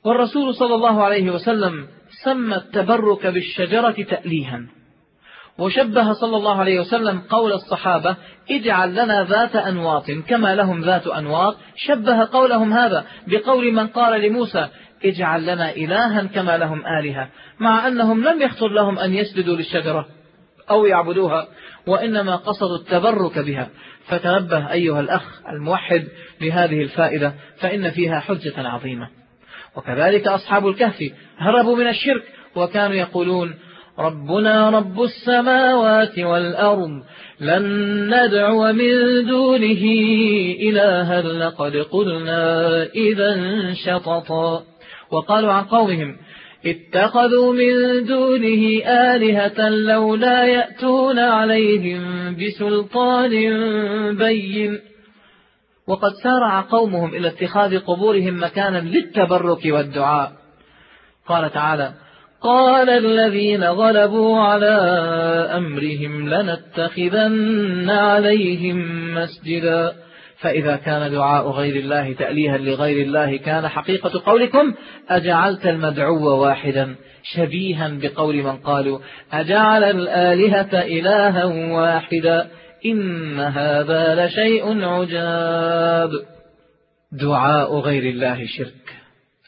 [0.06, 1.88] والرسول صلى الله عليه وسلم
[2.24, 4.62] سمى التبرك بالشجرة تأليها.
[5.60, 8.16] وشبه صلى الله عليه وسلم قول الصحابة
[8.52, 11.56] اجعل لنا ذات أنواط كما لهم ذات أنواط.
[11.76, 14.68] شبه قولهم هذا بقول من قال لموسى
[15.06, 17.30] اجعل لنا إلها كما لهم آلهة
[17.60, 20.06] مع أنهم لم يخطر لهم أن يسجدوا للشجرة
[20.70, 21.48] أو يعبدوها
[21.88, 23.70] وإنما قصدوا التبرك بها.
[24.08, 26.08] فتنبه أيها الأخ الموحد
[26.42, 29.10] لهذه الفائدة فإن فيها حجة عظيمة.
[29.76, 32.24] وكذلك أصحاب الكهف هربوا من الشرك
[32.56, 33.56] وكانوا يقولون
[34.00, 37.04] ربنا رب السماوات والأرض
[37.40, 37.64] لن
[38.16, 39.84] ندعو من دونه
[40.62, 43.36] إلها لقد قلنا إذا
[43.74, 44.64] شططا.
[45.12, 46.16] وقالوا عن قومهم
[46.66, 53.32] اتخذوا من دونه آلهة لولا يأتون عليهم بسلطان
[54.18, 54.80] بين.
[55.88, 60.32] وقد سارع قومهم إلى اتخاذ قبورهم مكانا للتبرك والدعاء.
[61.28, 61.94] قال تعالى
[62.42, 64.76] قال الذين غلبوا على
[65.58, 68.78] أمرهم لنتخذن عليهم
[69.16, 70.09] مسجدا.
[70.42, 74.74] فإذا كان دعاء غير الله تأليها لغير الله كان حقيقة قولكم
[75.10, 79.00] أجعلت المدعو واحدا شبيها بقول من قالوا
[79.34, 82.48] أجعل الآلهة إلها واحدا
[82.86, 86.12] إن هذا لشيء عجاب.
[87.12, 88.96] دعاء غير الله شرك.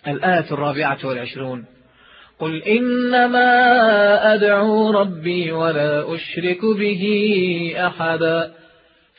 [0.08, 1.66] الآية الرابعة والعشرون.
[2.40, 7.04] قل إنما أدعو ربي ولا أشرك به
[7.78, 8.61] أحدا.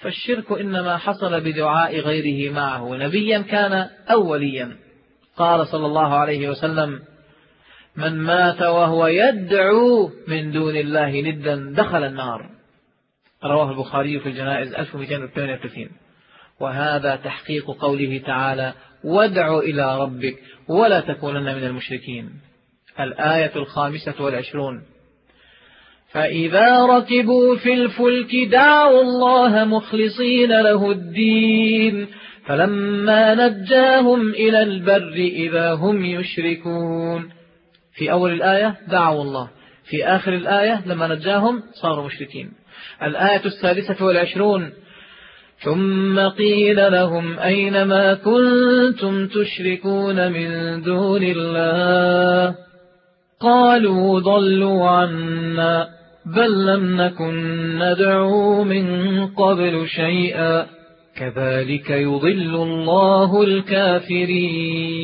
[0.02, 2.96] فالشرك إنما حصل بدعاء غيره معه.
[2.96, 4.76] نبيا كان أو وليا
[5.36, 7.00] قال صلى الله عليه وسلم
[7.96, 12.50] من مات وهو يدعو من دون الله ندا دخل النار.
[13.44, 15.90] رواه البخاري في الجنائز 1238
[16.60, 18.72] وهذا تحقيق قوله تعالى
[19.04, 20.34] وادع إلى ربك
[20.68, 22.30] ولا تكونن من المشركين.
[23.00, 24.82] الآية الخامسة والعشرون.
[26.12, 32.06] فإذا ركبوا في الفلك دعوا الله مخلصين له الدين
[32.46, 37.30] فلما نجاهم إلى البر إذا هم يشركون
[37.94, 39.50] في أول الآية دعوا الله
[39.90, 42.52] في آخر الآية لما نجاهم صاروا مشركين
[43.02, 44.72] الآية السادسة والعشرون
[45.58, 52.54] ثم قيل لهم أين ما كنتم تشركون من دون الله
[53.40, 57.34] قالوا ضلوا عنا بل لم نكن
[57.78, 60.66] ندعو من قبل شيئا
[61.16, 65.02] كذلك يضل الله الكافرين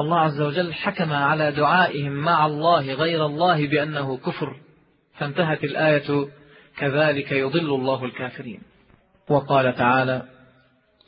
[0.00, 4.56] الله عز وجل حكم على دعائهم مع الله غير الله بأنه كفر
[5.18, 6.28] فانتهت الآية
[6.78, 8.60] كذلك يضل الله الكافرين.
[9.30, 10.22] وقال تعالى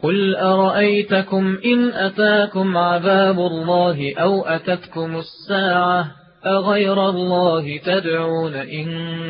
[0.03, 6.11] قل أرأيتكم إن أتاكم عذاب الله أو أتتكم الساعة
[6.47, 8.86] أغير الله تدعون إن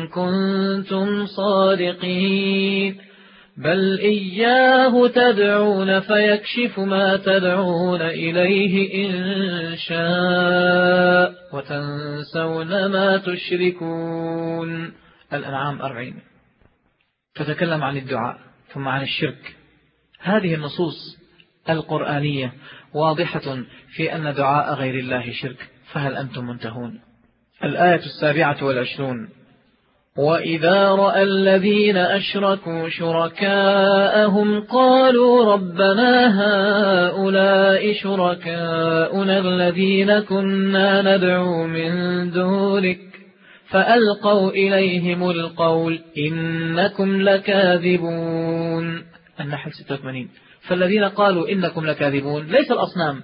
[0.07, 2.97] كنتم صادقين.
[3.57, 14.93] بل إياه تدعون فيكشف ما تدعون إليه إن شاء وتنسون ما تشركون.
[15.33, 16.15] الأنعام أربعين.
[17.35, 18.37] تتكلم عن الدعاء
[18.73, 19.55] ثم عن الشرك.
[20.19, 21.17] هذه النصوص
[21.69, 22.53] القرآنية
[22.93, 23.63] واضحة
[23.95, 25.69] في أن دعاء غير الله شرك.
[25.93, 26.99] فهل أنتم منتهون؟
[27.63, 29.29] الآية السابعة والعشرون.
[30.17, 41.91] وإذا رأى الذين أشركوا شركاءهم قالوا ربنا هؤلاء شركاؤنا الذين كنا ندعو من
[42.31, 42.99] دونك.
[43.69, 49.03] فألقوا إليهم القول إنكم لكاذبون.
[49.39, 50.29] النحل 86
[50.67, 53.21] فالذين قالوا إنكم لكاذبون ليس الأصنام.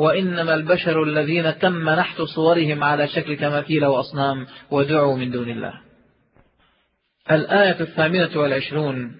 [0.00, 5.72] وإنما البشر الذين تم نحت صورهم على شكل تماثيل وأصنام ودعوا من دون الله.
[7.30, 9.16] الآية الثامنة والعشرون.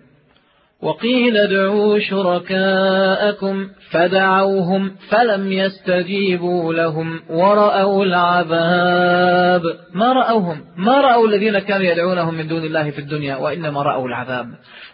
[0.82, 9.62] وقيل ادعوا شركاءكم فدعوهم فلم يستجيبوا لهم ورأوا العذاب.
[9.94, 14.46] ما رأوهم؟ ما رأوا الذين كانوا يدعونهم من دون الله في الدنيا وإنما رأوا العذاب.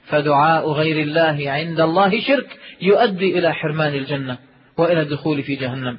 [0.09, 4.39] فدعاء غير الله عند الله شرك يؤدي إلى حرمان الجنة.
[4.79, 5.99] وإلى الدخول في جهنم.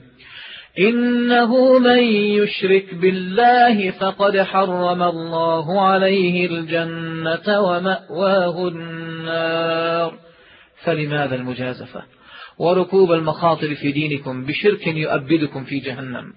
[0.80, 10.20] إنه من يشرك بالله فقد حرم الله عليه الجنة ومأواه النار.
[10.84, 12.04] فلماذا المجازفة؟
[12.60, 16.34] وركوب المخاطر في دينكم بشرك يؤبدكم في جهنم.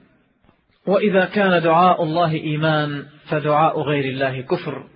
[0.86, 4.88] وإذا كان دعاء الله إيمان فدعاء غير الله كفر.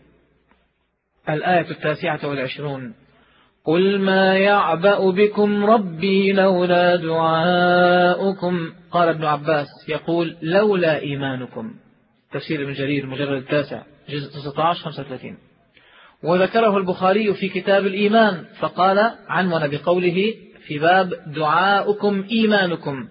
[1.28, 2.94] الآية التاسعة والعشرون.
[3.66, 11.74] قل ما يعبأ بكم ربي لولا دعاؤكم قال ابن عباس يقول لولا إيمانكم.
[12.32, 15.38] تفسير ابن جرير المجرد التاسع جزء 19 35
[16.22, 20.34] وذكره البخاري في كتاب الإيمان فقال عنون بقوله
[20.66, 23.08] في باب دعاؤكم إيمانكم.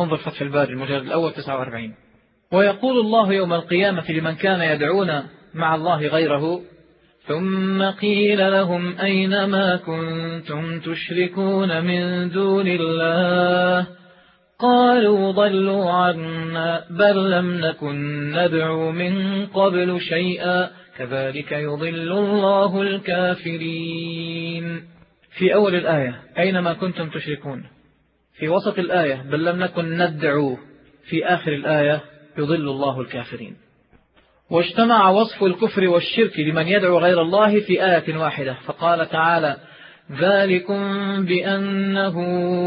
[0.00, 1.94] انظر فتح الباري المجلد الأول 49
[2.52, 5.22] ويقول الله يوم القيامة لمن كان يدعون
[5.54, 6.60] مع الله غيره
[7.26, 13.86] ثم قيل لهم أين ما كنتم تشركون من دون الله؟
[14.58, 17.96] قالوا ضلوا عنا بل لم نكن
[18.30, 24.12] ندعو من قبل شيئا كذلك يضل الله الكافرين.
[25.38, 27.64] في أول الآية أينما كنتم تشركون؟
[28.38, 30.58] في وسط الآية بل لم نكن ندعو
[31.08, 32.00] في آخر الآية
[32.38, 33.56] يضل الله الكافرين.
[34.52, 38.56] واجتمع وصف الكفر والشرك لمن يدعو غير الله في آية واحدة.
[38.64, 39.56] فقال تعالى
[40.12, 40.84] ذلكم
[41.24, 42.16] بأنه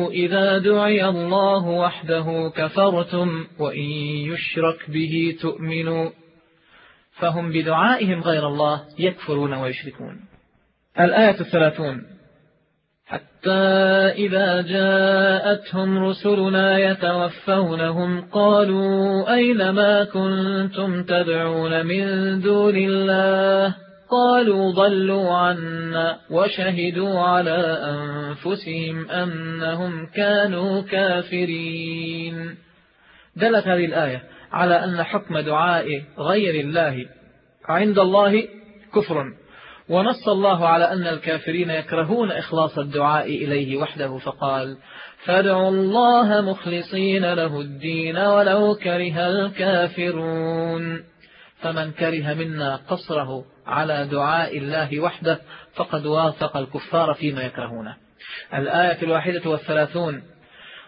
[0.09, 3.89] إذا دعي الله وحده كفرتم وإن
[4.31, 6.09] يشرك به تؤمنوا.
[7.11, 10.19] فهم بدعائهم غير الله يكفرون ويشركون.
[10.99, 12.14] الآية الثلاثون.
[13.07, 13.51] حتى
[14.17, 22.05] إذا جاءتهم رسلنا يتوفونهم قالوا أين ما كنتم تدعون من
[22.41, 23.75] دون الله؟
[24.11, 32.55] قالوا ضلوا عنا وشهدوا على أنفسهم أنهم كانوا كافرين.
[33.35, 37.05] دلت هذه الآية على أن حكم دعاء غير الله
[37.65, 38.47] عند الله
[38.95, 39.44] كفر.
[39.89, 44.77] ونص الله على أن الكافرين يكرهون إخلاص الدعاء إليه وحده فقال
[45.25, 51.03] فادعوا الله مخلصين له الدين ولو كره الكافرون.
[51.61, 55.39] فمن كره منا قصره على دعاء الله وحده
[55.75, 57.95] فقد وافق الكفار فيما يكرهونه.
[58.53, 60.23] الآية الواحدة والثلاثون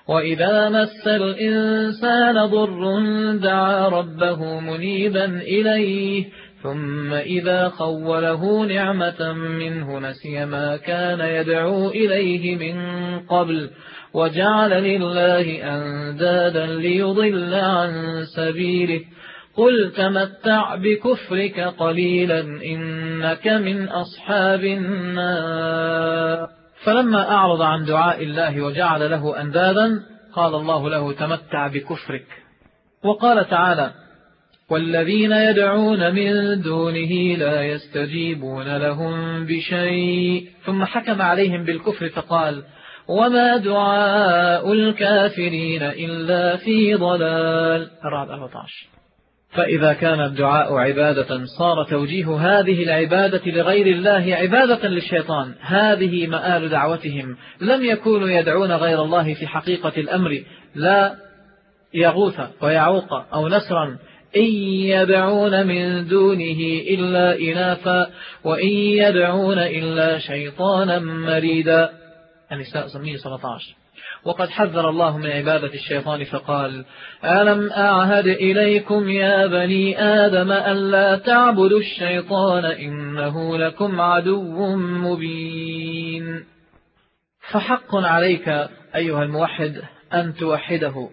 [0.08, 3.02] وإذا مس الإنسان ضر
[3.38, 6.26] دعا ربه منيبا إليه
[6.64, 13.70] ثم إذا خوله نعمة منه نسي ما كان يدعو إليه من قبل
[14.14, 19.02] وجعل لله أندادا ليضل عن سبيله.
[19.56, 26.48] قل تمتع بكفرك قليلا إنك من أصحاب النار.
[26.84, 30.00] فلما أعرض عن دعاء الله وجعل له أندادا
[30.34, 32.26] قال الله له تمتع بكفرك.
[33.04, 33.92] وقال تعالى
[34.72, 40.48] والذين يدعون من دونه لا يستجيبون لهم بشيء.
[40.66, 42.64] ثم حكم عليهم بالكفر فقال
[43.08, 47.90] وما دعاء الكافرين إلا في ضلال.
[48.06, 48.88] الرعد 14
[49.50, 55.54] فإذا كان الدعاء عبادة صار توجيه هذه العبادة لغير الله عبادة للشيطان.
[55.62, 57.38] هذه مآل دعوتهم.
[57.62, 60.44] لم يكونوا يدعون غير الله في حقيقة الأمر.
[60.76, 61.16] لا
[61.94, 63.98] يغوث ويعوق أو نسرا.
[64.36, 64.52] إن
[64.84, 66.60] يدعون من دونه
[66.90, 68.10] إلا إناثا
[68.44, 71.90] وإن يدعون إلا شيطانا مريدا.
[72.52, 73.76] النساء 117
[74.26, 76.86] وقد حذر الله من عبادة الشيطان فقال
[77.26, 86.46] ألم أعهد إليكم يا بني آدم ألا تعبدوا الشيطان إنه لكم عدو مبين.
[87.52, 88.48] فحق عليك
[88.96, 89.82] أيها الموحد
[90.14, 91.10] أن توحده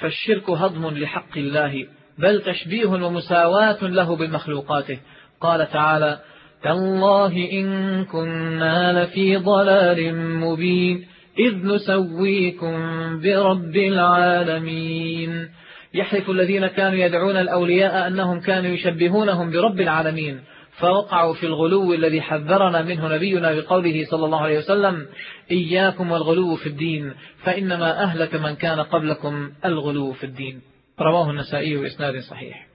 [0.00, 1.86] فالشرك هضم لحق الله.
[2.18, 4.98] بل تشبيه ومساواة له بمخلوقاته.
[5.40, 6.18] قال تعالى
[6.62, 11.06] تالله إن كنا لفي ضلال مبين
[11.38, 12.76] إذ نسويكم
[13.20, 15.48] برب العالمين.
[15.94, 20.40] يحلف الذين كانوا يدعون الأولياء أنهم كانوا يشبهونهم برب العالمين
[20.78, 25.06] فوقعوا في الغلو الذي حذرنا منه نبينا بقوله صلى الله عليه وسلم
[25.50, 27.14] إياكم والغلو في الدين
[27.44, 30.73] فإنما أهلك من كان قبلكم الغلو في الدين.
[31.00, 32.66] رواه النسائي بإسناد صحيح.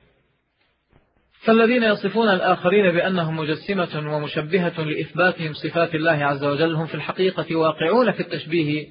[1.46, 8.12] فالذين يصفون الآخرين بأنهم مجسمة ومشبهة لإثباتهم صفات الله عز وجل هم في الحقيقة واقعون
[8.12, 8.88] في التشبيه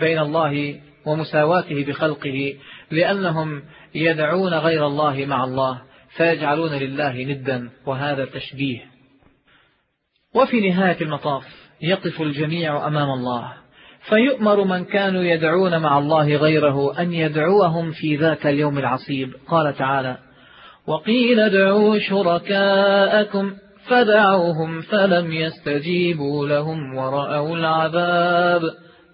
[0.00, 2.54] بين الله ومساواته بخلقه
[2.90, 3.62] لأنهم
[3.94, 5.82] يدعون غير الله مع الله
[6.16, 8.84] فيجعلون لله ندا وهذا تشبيه.
[10.34, 11.44] وفي نهاية المطاف
[11.80, 13.61] يقف الجميع أمام الله.
[14.08, 19.32] فيؤمر من كانوا يدعون مع الله غيره أن يدعوهم في ذاك اليوم العصيب.
[19.48, 20.16] قال تعالى
[20.86, 23.52] وقيل ادعوا شركاءكم
[23.88, 28.62] فدعوهم فلم يستجيبوا لهم ورأوا العذاب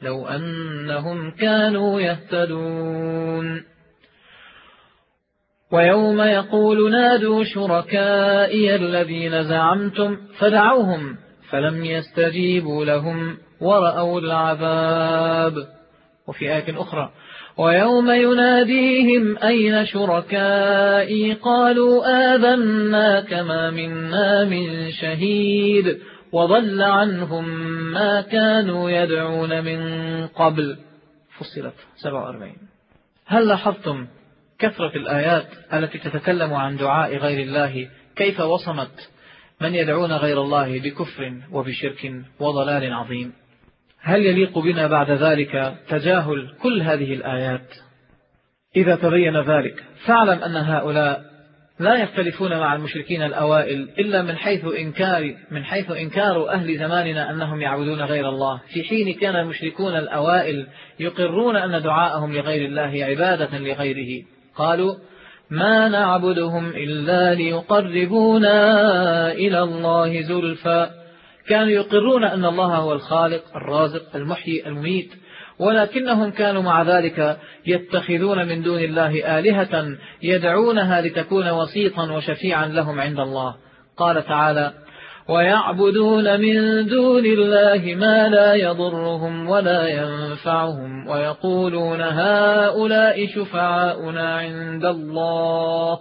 [0.02, 3.64] لو أنهم كانوا يهتدون.
[5.72, 11.16] ويوم يقول نادوا شركائي الذين زعمتم فدعوهم
[11.50, 15.68] فلم يستجيبوا لهم ورأوا العذاب.
[16.28, 17.10] وفي آية أخرى
[17.56, 25.98] ويوم يناديهم أين شركائي؟ قالوا آذنا كما منا من شهيد
[26.32, 27.48] وضل عنهم
[27.92, 29.80] ما كانوا يدعون من
[30.26, 30.76] قبل.
[31.38, 32.52] فصلت 47
[33.26, 34.06] هل لاحظتم
[34.58, 39.10] كثرة الآيات التي تتكلم عن دعاء غير الله؟ كيف وصمت
[39.60, 43.32] من يدعون غير الله بكفر وبشرك وضلال عظيم؟
[44.02, 47.74] هل يليق بنا بعد ذلك تجاهل كل هذه الآيات؟
[48.76, 51.28] إذا تبين ذلك فاعلم أن هؤلاء
[51.80, 57.60] لا يختلفون مع المشركين الأوائل إلا من حيث إنكار من حيث إنكار أهل زماننا أنهم
[57.60, 58.60] يعبدون غير الله.
[58.74, 60.66] في حين كان المشركون الأوائل
[61.00, 64.24] يقرون أن دعاءهم لغير الله عبادة لغيره.
[64.56, 64.94] قالوا
[65.50, 68.52] ما نعبدهم إلا ليقربونا
[69.32, 70.90] إلى الله زلفى.
[71.48, 75.10] كانوا يقرون أن الله هو الخالق الرازق المحيي المميت.
[75.58, 83.20] ولكنهم كانوا مع ذلك يتخذون من دون الله آلهة يدعونها لتكون وسيطا وشفيعا لهم عند
[83.20, 83.54] الله.
[83.96, 84.72] قال تعالى
[85.28, 95.98] ويعبدون من دون الله ما لا يضرهم ولا ينفعهم ويقولون هؤلاء شفعاؤنا عند الله.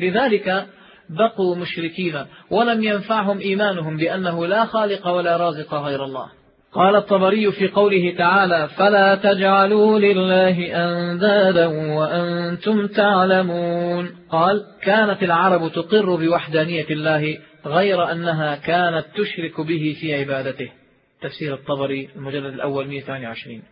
[0.00, 0.66] لذلك
[1.10, 6.28] بقوا مشركين ولم ينفعهم إيمانهم بأنه لا خالق ولا رازق غير الله.
[6.74, 16.16] قال الطبري في قوله تعالى فلا تجعلوا لله أندادا وأنتم تعلمون قال كانت العرب تقر
[16.16, 20.70] بوحدانية الله غير أنها كانت تشرك به في عبادته
[21.22, 23.62] تفسير الطبري المجلد الأول 128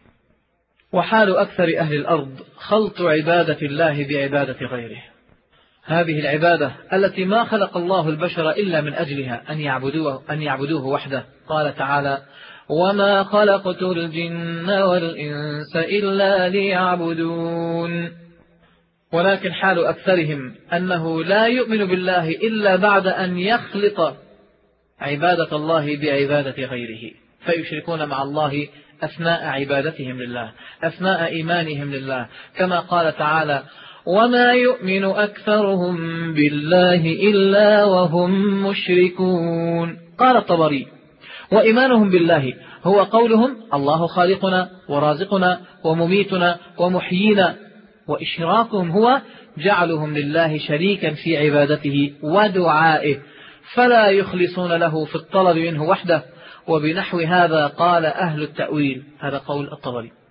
[0.93, 5.12] وحال أكثر أهل الأرض خلط عبادة الله بعبادة غيره.
[5.85, 11.25] هذه العبادة التي ما خلق الله البشر إلا من أجلها أن يعبدوه, أن يعبدوه وحده.
[11.49, 12.19] قال تعالى
[12.69, 18.13] وما خلقت الجن والإنس إلا ليعبدون.
[19.13, 24.17] ولكن حال أكثرهم أنه لا يؤمن بالله إلا بعد أن يخلط
[25.01, 27.11] عبادة الله بعبادة غيره.
[27.47, 28.69] فيشركون مع الله
[29.03, 30.53] أثناء عبادتهم لله
[30.83, 32.29] أثناء إيمانهم لله.
[32.57, 33.63] كما قال تعالى
[34.07, 35.97] وما يؤمن أكثرهم
[36.35, 40.87] بالله إلا وهم مشركون قال الطبري
[41.53, 42.55] وإيمانهم بالله
[42.85, 47.57] هو قولهم الله خالقنا ورازقنا ومميتنا ومحيينا
[48.09, 49.21] وإشراكهم هو
[49.59, 53.19] جعلهم لله شريكا في عبادته ودعائه
[53.75, 56.23] فلا يخلصون له في الطلب منه وحده
[56.69, 60.22] وبنحو هذا قال أهل التأويل هذا قول الطبري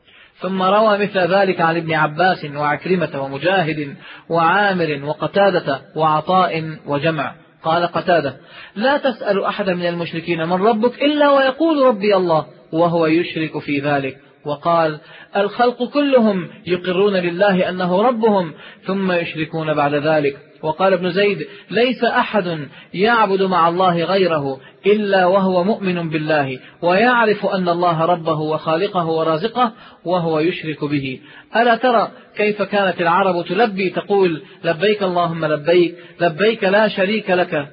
[0.41, 3.95] ثم روى مثل ذلك عن ابن عباس وعكرمة ومجاهد
[4.29, 7.35] وعامر وقتادة وعطاء وجمع.
[7.63, 8.37] قال قتادة
[8.75, 14.17] لا تسأل أحد من المشركين من ربك إلا ويقول ربي الله وهو يشرك في ذلك.
[14.45, 14.99] وقال
[15.35, 18.53] الخلق كلهم يقرون لله أنه ربهم
[18.85, 20.37] ثم يشركون بعد ذلك.
[20.63, 27.69] وقال ابن زيد ليس أحد يعبد مع الله غيره إلا وهو مؤمن بالله ويعرف أن
[27.69, 29.73] الله ربه وخالقه ورازقه
[30.05, 31.19] وهو يشرك به.
[31.55, 37.67] ألا ترى كيف كانت العرب تلبي تقول لبيك اللهم لبيك لبيك لا شريك لك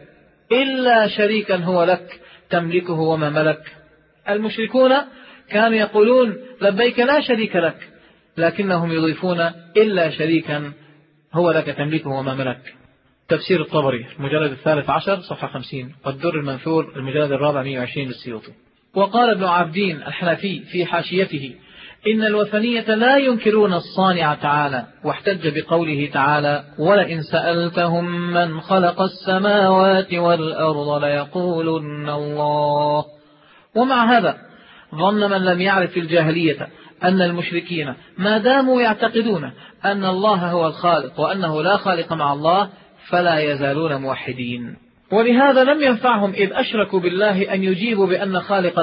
[0.53, 2.21] إلا شريكا هو لك
[2.51, 3.63] تملكه وما ملك.
[4.29, 4.93] المشركون
[5.51, 7.89] كانوا يقولون لبيك لا شريك لك
[8.37, 9.41] لكنهم يضيفون
[9.77, 10.73] إلا شريكا
[11.33, 12.75] هو لك تملكه وما ملك.
[13.29, 18.53] تفسير الطبري المجلد الثالث عشر صفحة خمسين والدر المنثور المجلد الرابع 120 للسيوطي.
[18.95, 21.55] وقال ابن عبدين الحنفي في حاشيته
[22.07, 31.05] إن الوثنية لا ينكرون الصانع تعالى واحتج بقوله تعالى ولئن سألتهم من خلق السماوات والأرض
[31.05, 33.05] ليقولن الله.
[33.75, 34.48] ومع هذا
[34.95, 36.69] ظن من لم يعرف الجاهلية
[37.05, 39.53] أن المشركين ما داموا يعتقدون
[39.85, 42.69] أن الله هو الخالق وأنه لا خالق مع الله
[43.11, 44.77] فلا يزالون موحدين.
[45.13, 48.79] ولهذا لم ينفعهم إذ أشركوا بالله أن يجيبوا بأن خالق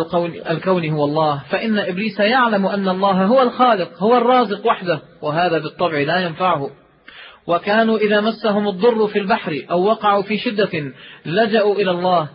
[0.50, 5.98] الكون هو الله فإن إبليس يعلم أن الله هو الخالق هو الرازق وحده وهذا بالطبع
[6.00, 6.70] لا ينفعه.
[7.48, 10.94] وكانوا إذا مسهم الضر في البحر أو وقعوا في شدة
[11.26, 12.30] لجأوا إلى الله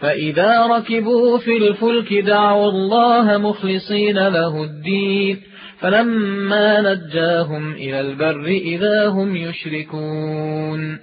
[0.00, 5.40] فإذا ركبوا في الفلك دعوا الله مخلصين له الدين
[5.80, 10.98] فلما نجاهم إلى البر إذا هم يشركون.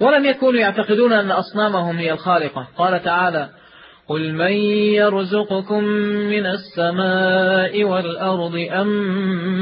[0.00, 2.68] ولم يكونوا يعتقدون أن أصنامهم هي الخالقة.
[2.78, 3.48] قال تعالى
[4.08, 4.52] قل من
[4.92, 5.84] يرزقكم
[6.30, 8.86] من السماء والأرض أم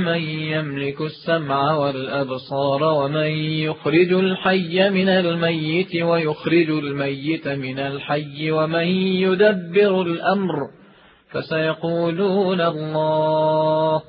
[0.05, 3.31] من يملك السمع والأبصار ومن
[3.67, 8.87] يخرج الحي من الميت ويخرج الميت من الحي ومن
[9.25, 10.57] يدبر الأمر
[11.31, 14.03] فسيقولون الله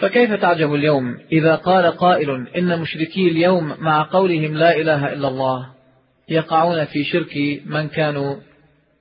[0.00, 5.66] فكيف تعجب اليوم إذا قال قائل إن مشركي اليوم مع قولهم لا إله إلا الله
[6.28, 8.49] يقعون في شرك من كانوا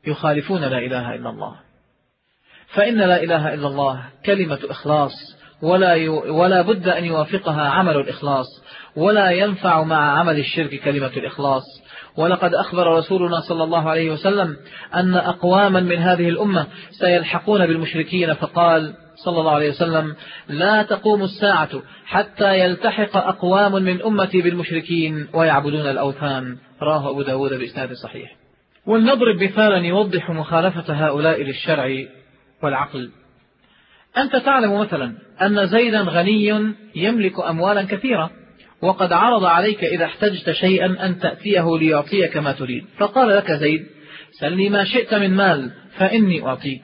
[0.08, 1.56] يخالفون لا إله إلا الله.
[2.76, 5.14] فإن لا إله إلا الله كلمة إخلاص
[5.62, 6.10] ولا.
[6.10, 8.48] ولا بد أن يوافقها عمل الإخلاص
[8.96, 11.64] ولا ينفع مع عمل الشرك كلمة الإخلاص.
[12.18, 14.58] ولقد أخبر رسولنا صلى الله عليه وسلم
[14.96, 16.68] أن أقواما من هذه الأمة
[17.00, 18.94] سيلحقون بالمشركين فقال
[19.26, 20.16] صلى الله عليه وسلم
[20.48, 21.70] لا تقوم الساعة
[22.06, 28.39] حتى يلتحق أقوام من أمتي بالمشركين ويعبدون الأوثان راه أبو داود بإسناد صحيح.
[28.85, 32.06] ولنضرب مثالا يوضح مخالفة هؤلاء للشرع
[32.64, 33.11] والعقل.
[34.18, 38.31] أنت تعلم مثلا أن زيدا غني يملك أموالا كثيرة
[38.81, 42.85] وقد عرض عليك إذا احتجت شيئا أن تأتيه ليعطيك ما تريد.
[42.97, 43.85] فقال لك زيد
[44.31, 46.81] سلني ما شئت من مال فإني أعطيك.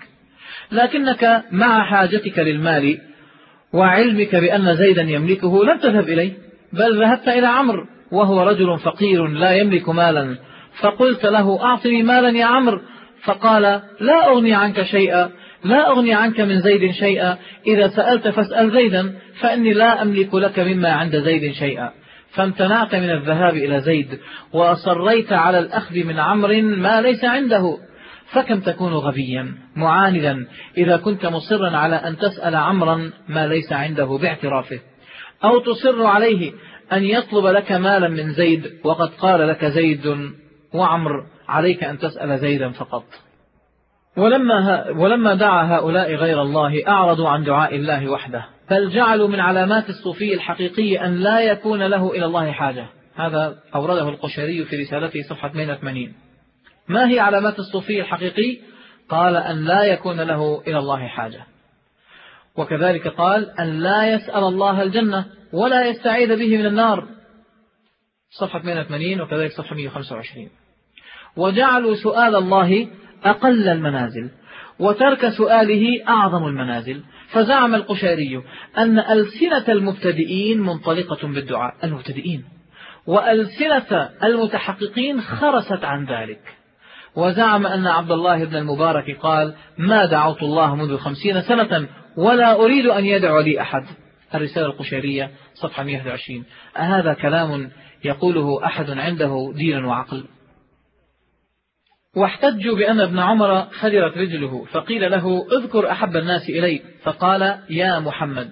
[0.71, 2.97] لكنك مع حاجتك للمال
[3.73, 6.33] وعلمك بأن زيدا يملكه لم تذهب إليه
[6.73, 10.37] بل ذهبت إلى عمرو وهو رجل فقير لا يملك مالا
[10.81, 12.81] فقلت له أعطني مالا يا عمرو.
[13.23, 15.29] فقال لا أغني عنك شيئا
[15.63, 17.37] لا أغني عنك من زيد شيئا.
[17.67, 21.91] إذا سألت فاسأل زيدا فإني لا أملك لك مما عند زيد شيئا.
[22.33, 24.19] فامتنعت من الذهاب إلى زيد
[24.53, 27.77] وأصريت على الأخذ من عمر ما ليس عنده.
[28.31, 30.47] فكم تكون غبيا معاندا
[30.77, 34.79] إذا كنت مصرا على أن تسأل عمرا ما ليس عنده باعترافه.
[35.43, 36.51] أو تصر عليه
[36.93, 40.17] أن يطلب لك مالا من زيد وقد قال لك زيد
[40.75, 43.03] وعمر عليك أن تسأل زيدا فقط.
[44.17, 48.45] ولما, ولما دعا هؤلاء غير الله أعرضوا عن دعاء الله وحده.
[48.71, 52.87] بل جعلوا من علامات الصوفي الحقيقي أن لا يكون له إلى الله حاجة.
[53.15, 56.13] هذا أورده القشيري في رسالته صفحة 82
[56.87, 58.57] ما هي علامات الصوفي الحقيقي؟
[59.09, 61.45] قال أن لا يكون له إلى الله حاجة.
[62.57, 67.07] وكذلك قال أن لا يسأل الله الجنة ولا يستعيذ به من النار.
[68.29, 70.49] صفحة 82 وكذلك صفحة 125
[71.37, 72.87] وجعلوا سؤال الله
[73.23, 74.29] أقل المنازل
[74.79, 77.03] وترك سؤاله أعظم المنازل.
[77.29, 78.43] فزعم القشيري
[78.77, 82.45] أن ألسنة المبتدئين منطلقة بالدعاء المبتدئين.
[83.07, 86.41] وألسنة المتحققين خرست عن ذلك.
[87.15, 91.87] وزعم أن عبد الله بن المبارك قال ما دعوت الله منذ خمسين سنة
[92.17, 93.85] ولا أريد أن يدعو لي أحد.
[94.35, 96.43] الرسالة القشيرية صفحة 121
[96.77, 97.71] أهذا كلام
[98.03, 100.23] يقوله أحد عنده دين وعقل؟
[102.15, 108.51] واحتجوا بأن ابن عمر خدرت رجله فقيل له اذكر أحب الناس إلي فقال يا محمد.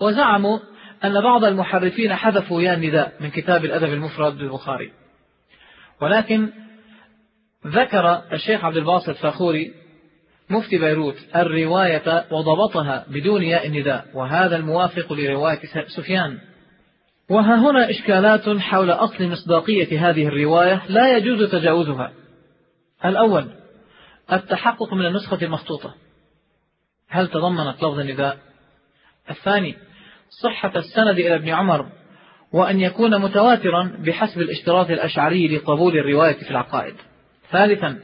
[0.00, 0.58] وزعموا
[1.04, 4.92] أن بعض المحرفين حذفوا يا النداء من كتاب الأدب المفرد للبخاري.
[6.00, 6.48] ولكن
[7.66, 9.72] ذكر الشيخ عبد الباسط فاخوري
[10.50, 15.60] مفتي بيروت الرواية وضبطها بدون ياء النداء وهذا الموافق لرواية
[15.96, 16.38] سفيان.
[17.30, 22.12] وها هنا إشكالات حول أصل مصداقية هذه الرواية لا يجوز تجاوزها.
[23.04, 23.48] الأول
[24.32, 25.94] التحقق من النسخة المخطوطة.
[27.08, 28.38] هل تضمنت لفظ النداء؟
[29.30, 29.74] الثاني
[30.42, 31.86] صحة السند إلى ابن عمر
[32.52, 36.94] وأن يكون متواترا بحسب الاشتراط الأشعري لقبول الرواية في العقائد.
[37.50, 37.98] ثالثا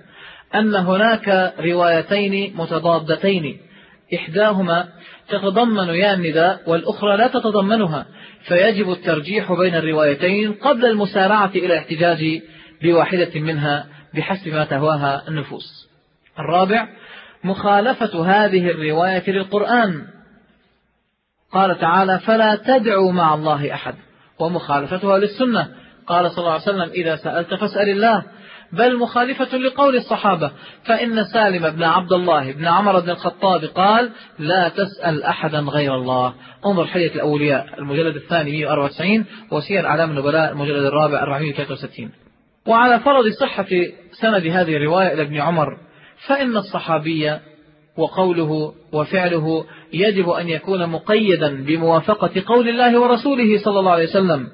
[0.54, 3.60] أن هناك روايتين متضادتين
[4.14, 4.88] إحداهما
[5.28, 8.06] تتضمن يا النداء والأخرى لا تتضمنها
[8.48, 12.40] فيجب الترجيح بين الروايتين قبل المسارعة إلى الاحتجاج
[12.82, 15.88] بواحدة منها بحسب ما تهواها النفوس.
[16.38, 16.88] الرابع
[17.44, 20.06] مخالفة هذه الرواية للقرآن.
[21.52, 23.94] قال تعالى فلا تدعوا مع الله أحد.
[24.38, 25.68] ومخالفتها للسنة.
[26.06, 28.22] قال صلى الله عليه وسلم إذا سألت فاسأل الله.
[28.72, 30.52] بل مخالفة لقول الصحابة
[30.84, 36.34] فإن سالم بن عبد الله بن عمر بن الخطاب قال لا تسأل أحدا غير الله.
[36.66, 42.23] انظر حية الأولياء المجلد الثاني 194 وسير أعلام النبلاء المجلد الرابع 463
[42.66, 43.66] وعلى فرض صحة
[44.20, 45.78] سند هذه الرواية إلى ابن عمر
[46.26, 47.38] فإن الصحابي
[47.96, 54.48] وقوله وفعله يجب أن يكون مقيدا بموافقة قول الله ورسوله صلى الله عليه وسلم.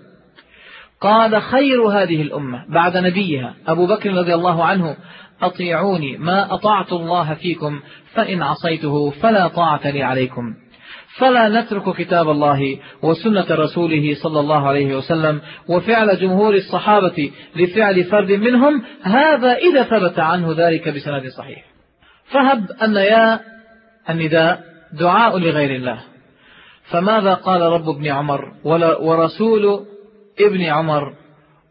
[1.01, 4.97] قال خير هذه الأمة بعد نبيها أبو بكر رضي الله عنه
[5.43, 7.81] أطيعوني ما أطعت الله فيكم
[8.15, 10.55] فإن عصيته فلا طاعة لي عليكم.
[11.19, 18.33] فلا نترك كتاب الله وسنة رسوله صلى الله عليه وسلم وفعل جمهور الصحابة لفعل فرد
[18.33, 21.65] منهم هذا إذا ثبت عنه ذلك بسند صحيح.
[22.33, 23.41] فهب أن يا
[24.11, 24.61] النداء
[24.93, 26.01] دعاء لغير الله.
[26.91, 28.53] فماذا قال رب ابن عمر؟
[29.01, 29.87] ورسول
[30.41, 31.15] ابن عمر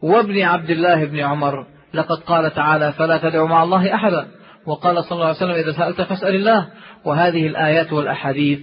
[0.01, 4.27] وابن عبد الله بن عمر لقد قال تعالى فلا تدعوا مع الله أحدا.
[4.65, 6.67] وقال صلى الله عليه وسلم إذا سألت فاسأل الله.
[7.05, 8.59] وهذه الآيات والأحاديث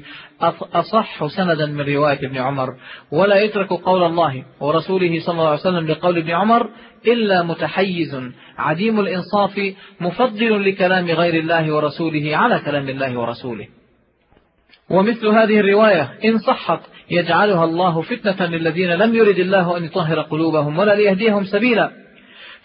[0.74, 2.68] أصح سندا من رواية ابن عمر.
[3.12, 6.70] ولا يترك قول الله ورسوله صلى الله عليه وسلم لقول ابن عمر
[7.06, 8.20] إلا متحيز.
[8.58, 13.66] عديم الإنصاف مفضل لكلام غير الله ورسوله على كلام الله ورسوله.
[14.90, 20.78] ومثل هذه الرواية إن صحت يجعلها الله فتنة للذين لم يرد الله أن يطهر قلوبهم
[20.78, 22.05] ولا ليهديهم سبيلا.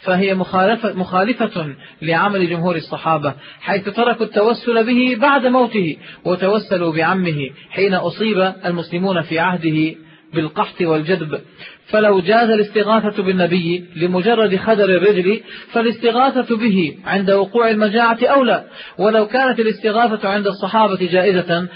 [0.03, 7.93] فهي مخالفة, مخالفة لعمل جمهور الصحابة حيث تركوا التوسل به بعد موته وتوسلوا بعمه حين
[7.93, 9.95] أصيب المسلمون في عهده
[10.33, 11.39] بالقحط والجدب.
[11.87, 15.41] فلو جاز الاستغاثة بالنبي لمجرد خدر الرجل
[15.73, 18.63] فالاستغاثة به عند وقوع المجاعة أولى.
[18.97, 21.67] ولو كانت الاستغاثة عند الصحابة جائزة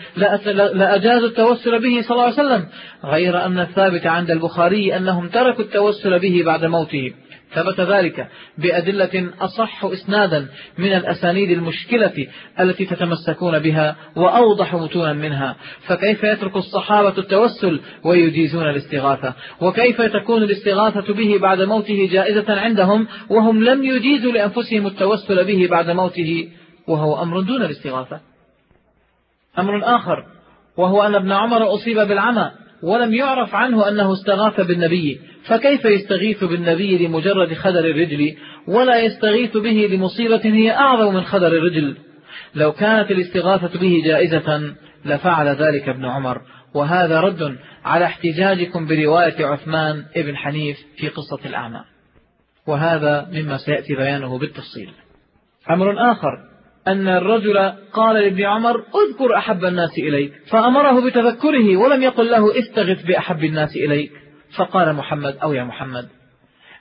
[0.73, 2.65] لأجاز التوسل به صلى الله عليه وسلم.
[3.05, 7.13] غير أن الثابت عند البخاري أنهم تركوا التوسل به بعد موته.
[7.53, 8.27] ثبت ذلك
[8.57, 10.47] بأدلة أصح إسنادا
[10.77, 12.27] من الأسانيد المشكلة
[12.59, 15.55] التي تتمسكون بها وأوضح متونا منها.
[15.87, 23.63] فكيف يترك الصحابة التوسل ويجيزون الاستغاثة؟ وكيف تكون الاستغاثة به بعد موته جائزة عندهم وهم
[23.63, 26.49] لم يجيزوا لأنفسهم التوسل به بعد موته
[26.87, 28.19] وهو أمر دون الاستغاثة؟
[29.59, 30.25] أمر آخر
[30.77, 32.51] وهو أن ابن عمر أصيب بالعمى
[32.85, 38.35] ولم يعرف عنه أنه استغاث بالنبي فكيف يستغيث بالنبي لمجرد خدر الرجل
[38.67, 41.97] ولا يستغيث به لمصيبة هي أعظم من خدر الرجل؟
[42.55, 44.75] لو كانت الاستغاثة به جائزة
[45.05, 46.41] لفعل ذلك ابن عمر.
[46.73, 51.81] وهذا رد على احتجاجكم برواية عثمان ابن حنيف في قصة الأعمى.
[52.67, 54.89] وهذا مما سيأتي بيانه بالتفصيل.
[55.69, 56.54] أمر آخر.
[56.87, 60.33] أن الرجل قال لابن عمر اذكر أحب الناس إليك.
[60.51, 64.11] فأمره بتذكره ولم يقل له استغث بأحب الناس إليك.
[64.57, 66.07] فقال محمد أو يا محمد.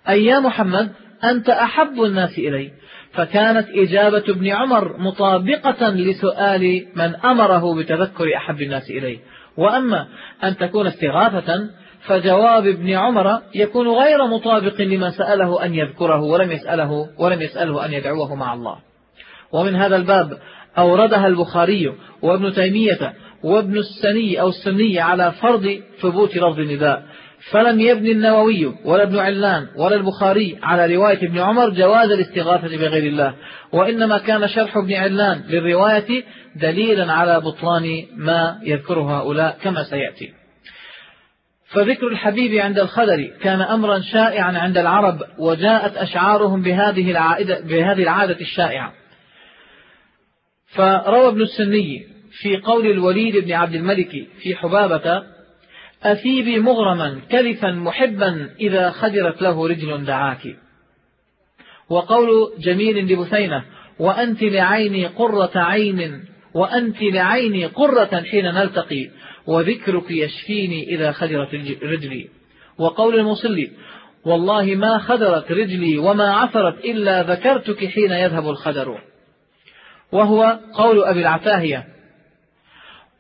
[0.08, 0.92] أي يا محمد
[1.24, 2.70] أنت أحب الناس إلي
[3.12, 9.18] فكانت إجابة ابن عمر مطابقة لسؤال من أمره بتذكر أحب الناس إليه
[9.56, 10.06] وأما
[10.44, 11.70] أن تكون استغاثة
[12.06, 17.92] فجواب ابن عمر يكون غير مطابق لما سأله أن يذكره ولم يسأله ولم يسأله أن
[17.92, 18.76] يدعوه مع الله.
[19.54, 20.38] ومن هذا الباب
[20.78, 23.12] أوردها البخاري وابن تيمية
[23.44, 27.02] وابن السني أو السني على فرض ثبوت لفظ النداء.
[27.50, 33.02] فلم يبني النووي ولا ابن علان ولا البخاري على رواية ابن عمر جواز الاستغاثة بغير
[33.02, 33.34] الله
[33.72, 36.24] وإنما كان شرح ابن علان للرواية
[36.56, 40.32] دليلا على بطلان ما يذكره هؤلاء كما سيأتي.
[41.72, 48.40] فذكر الحبيب عند الخدر كان أمرا شائعا عند العرب وجاءت أشعارهم بهذه العادة, بهذه العادة
[48.40, 48.92] الشائعة.
[50.74, 52.06] فروى ابن السني
[52.40, 54.10] في قول الوليد بن عبد الملك
[54.42, 55.22] في حبابة
[56.02, 60.56] أثيبي مغرما كلفا محبا إذا خدرت له رجل دعاك.
[61.88, 62.28] وقول
[62.58, 63.64] جميل لبثينة
[63.98, 66.24] وأنت لعيني قرة عين
[66.54, 69.10] وأنت لعيني قرة حين نلتقي
[69.46, 72.28] وذكرك يشفيني إذا خدرت رجلي.
[72.78, 73.70] وقول المصلي
[74.24, 78.98] والله ما خدرت رجلي وما عثرت إلا ذكرتك حين يذهب الخدر.
[80.12, 81.84] وهو قول أبي العتاهية.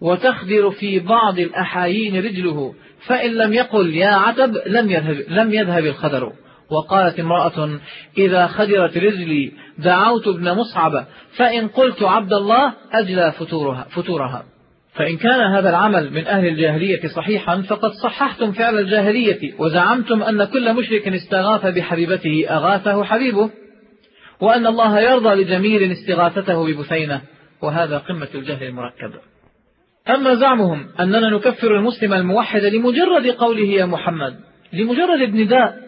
[0.00, 2.74] وتخدر في بعض الأحايين رجله
[3.06, 6.32] فإن لم يقل يا عتب لم يذهب, لم يذهب الخدر.
[6.70, 7.78] وقالت امرأة
[8.18, 11.06] إذا خدرت رجلي دعوت ابن مصعب
[11.36, 14.44] فإن قلت عبد الله أجلى فتورها, فتورها.
[14.94, 20.74] فإن كان هذا العمل من أهل الجاهلية صحيحا فقد صححتم فعل الجاهلية وزعمتم أن كل
[20.74, 23.50] مشرك استغاث بحبيبته أغاثه حبيبه.
[24.44, 27.20] وأن الله يرضى لجميل استغاثته ببثينة
[27.62, 29.12] وهذا قمة الجهل المركب.
[30.08, 34.40] أما زعمهم أننا نكفر المسلم الموحد لمجرد قوله يا محمد
[34.72, 35.78] لمجرد النداء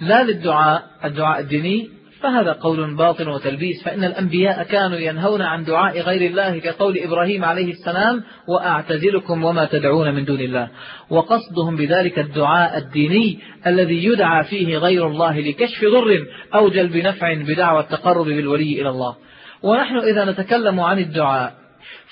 [0.00, 1.88] لا للدعاء الدعاء الديني
[2.24, 7.70] فهذا قول باطل وتلبيس فإن الأنبياء كانوا ينهون عن دعاء غير الله كقول إبراهيم عليه
[7.70, 10.68] السلام وأعتزلكم وما تدعون من دون الله.
[11.10, 17.80] وقصدهم بذلك الدعاء الديني الذي يدعى فيه غير الله لكشف ضر أو جلب نفع بدعوى
[17.80, 19.16] التقرب بالولي إلى الله.
[19.62, 21.54] ونحن إذا نتكلم عن الدعاء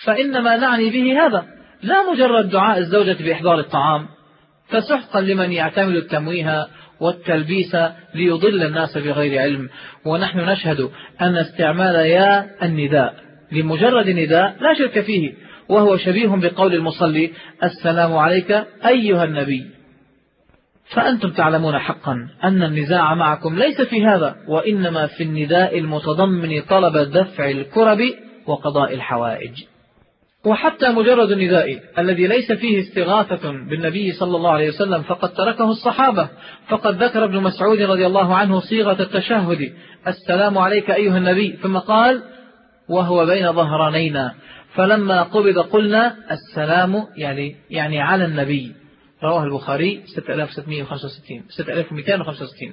[0.07, 1.45] فإنما نعني به هذا
[1.83, 4.07] لا مجرد دعاء الزوجة بإحضار الطعام
[4.69, 6.67] فسحقا لمن يعتمد التمويه
[7.01, 7.77] والتلبيس
[8.15, 9.69] ليضل الناس بغير علم.
[10.05, 10.91] ونحن نشهد
[11.21, 13.15] أن استعمال يا النداء
[13.53, 15.35] لمجرد نداء لا شرك فيه
[15.69, 17.31] وهو شبيه بقول المصلي
[17.65, 19.67] السلام عليك أيها النبي.
[20.95, 27.51] فأنتم تعلمون حقا أن النزاع معكم ليس في هذا وإنما في النداء المتضمن طلب دفع
[27.51, 27.99] الكرب
[28.47, 29.72] وقضاء الحوائج.
[30.47, 36.29] وحتى مجرد النداء الذي ليس فيه استغاثة بالنبي صلى الله عليه وسلم فقد تركه الصحابة.
[36.69, 39.73] فقد ذكر ابن مسعود رضي الله عنه صيغة التشهد.
[40.07, 41.59] السلام عليك أيها النبي.
[41.63, 42.23] ثم قال
[42.89, 44.35] وهو بين ظهرانينا
[44.75, 48.73] فلما قبض قلنا السلام يعني يعني على النبي.
[49.23, 52.73] رواه البخاري 6665 6265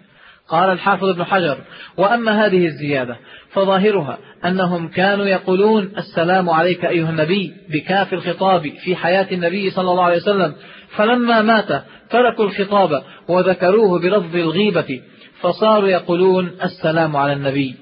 [0.49, 1.57] قال الحافظ ابن حجر
[1.97, 3.17] وأما هذه الزيادة
[3.51, 10.03] فظاهرها أنهم كانوا يقولون السلام عليك أيها النبي بكاف الخطاب في حياة النبي صلى الله
[10.03, 10.55] عليه وسلم
[10.95, 15.01] فلما مات تركوا الخطاب وذكروه بلفظ الغيبة
[15.41, 17.75] فصاروا يقولون السلام على النبي.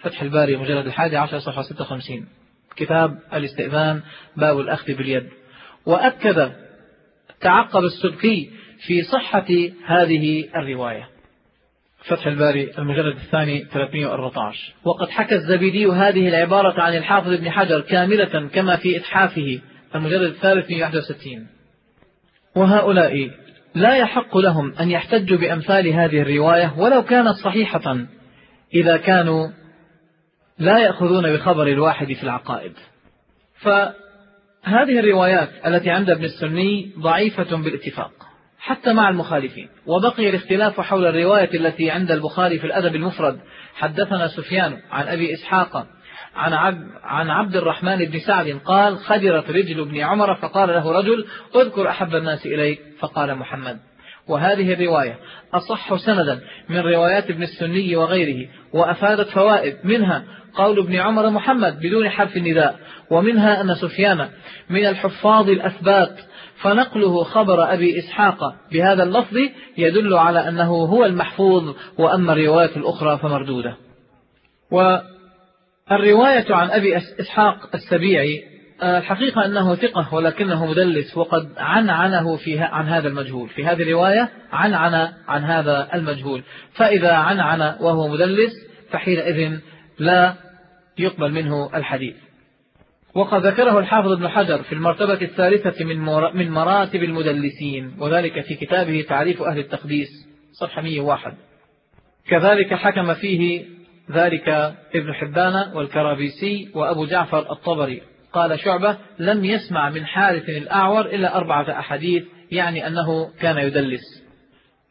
[0.00, 2.26] فتح الباري مجلد الحادي عشر صفحة 56
[2.76, 4.02] كتاب الاستئذان
[4.36, 5.28] باب الأخذ باليد.
[5.86, 6.52] وأكد
[7.40, 8.50] تعقب السبكي
[8.86, 9.46] في صحة
[9.86, 11.11] هذه الرواية.
[12.04, 18.48] فتح الباري المجلد الثاني 314 وقد حكى الزبيدي هذه العبارة عن الحافظ ابن حجر كاملة
[18.48, 19.60] كما في إتحافه
[19.94, 21.46] المجلد الثالث 161
[22.56, 23.30] وهؤلاء
[23.74, 28.06] لا يحق لهم أن يحتجوا بأمثال هذه الرواية ولو كانت صحيحة
[28.74, 29.48] إذا كانوا
[30.58, 32.72] لا يأخذون بخبر الواحد في العقائد.
[33.60, 38.12] فهذه الروايات التي عند ابن السني ضعيفة بالاتفاق.
[38.62, 39.68] حتى مع المخالفين.
[39.86, 43.40] وبقي الاختلاف حول الرواية التي عند البخاري في الأدب المفرد.
[43.74, 45.86] حدثنا سفيان عن أبي إسحاق
[46.36, 51.26] عن عبد, عن عبد الرحمن بن سعد قال خدرت رجل ابن عمر فقال له رجل
[51.56, 52.80] اذكر أحب الناس إليك.
[52.98, 53.78] فقال محمد.
[54.28, 55.16] وهذه الرواية
[55.54, 59.76] أصح سندا من روايات ابن السني وغيره وأفادت فوائد.
[59.84, 60.24] منها
[60.54, 62.78] قول ابن عمر محمد بدون حرف النداء
[63.10, 64.28] ومنها أن سفيان
[64.70, 66.18] من الحفاظ الأثبات.
[66.62, 68.54] فنقله خبر أبي إسحاق.
[68.72, 69.36] بهذا اللفظ
[69.78, 73.76] يدل على أنه هو المحفوظ وأما الرواية الأخرى فمردودة.
[74.70, 78.42] والرواية عن أبي إسحاق السبيعي
[78.82, 83.48] الحقيقة أنه ثقة ولكنه مدلس وقد عنعنه في عن هذا المجهول.
[83.48, 86.42] في هذه الرواية عنعن عن هذا المجهول.
[86.74, 88.52] فإذا عنعن وهو مدلس
[88.90, 89.58] فحينئذ
[89.98, 90.34] لا
[90.98, 92.14] يقبل منه الحديث.
[93.14, 95.98] وقد ذكره الحافظ ابن حجر في المرتبة الثالثة من
[96.34, 100.08] من مراتب المدلسين وذلك في كتابه تعريف أهل التقديس
[100.60, 101.34] صفحة 101
[102.28, 103.64] كذلك حكم فيه
[104.10, 104.48] ذلك
[104.94, 108.02] ابن حبان والكرابيسي وأبو جعفر الطبري.
[108.32, 114.22] قال شعبة لم يسمع من حارث الأعور إلا أربعة أحاديث يعني أنه كان يدلس.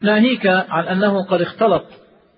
[0.02, 1.84] ناهيك عن أنه قد اختلط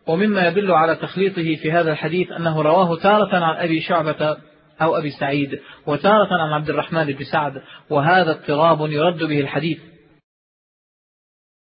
[0.06, 4.36] ومما يدل على تخليطه في هذا الحديث أنه رواه تارة عن أبي شعبة
[4.82, 9.78] أو أبي سعيد وتارة عن عبد الرحمن بن سعد وهذا اضطراب يرد به الحديث.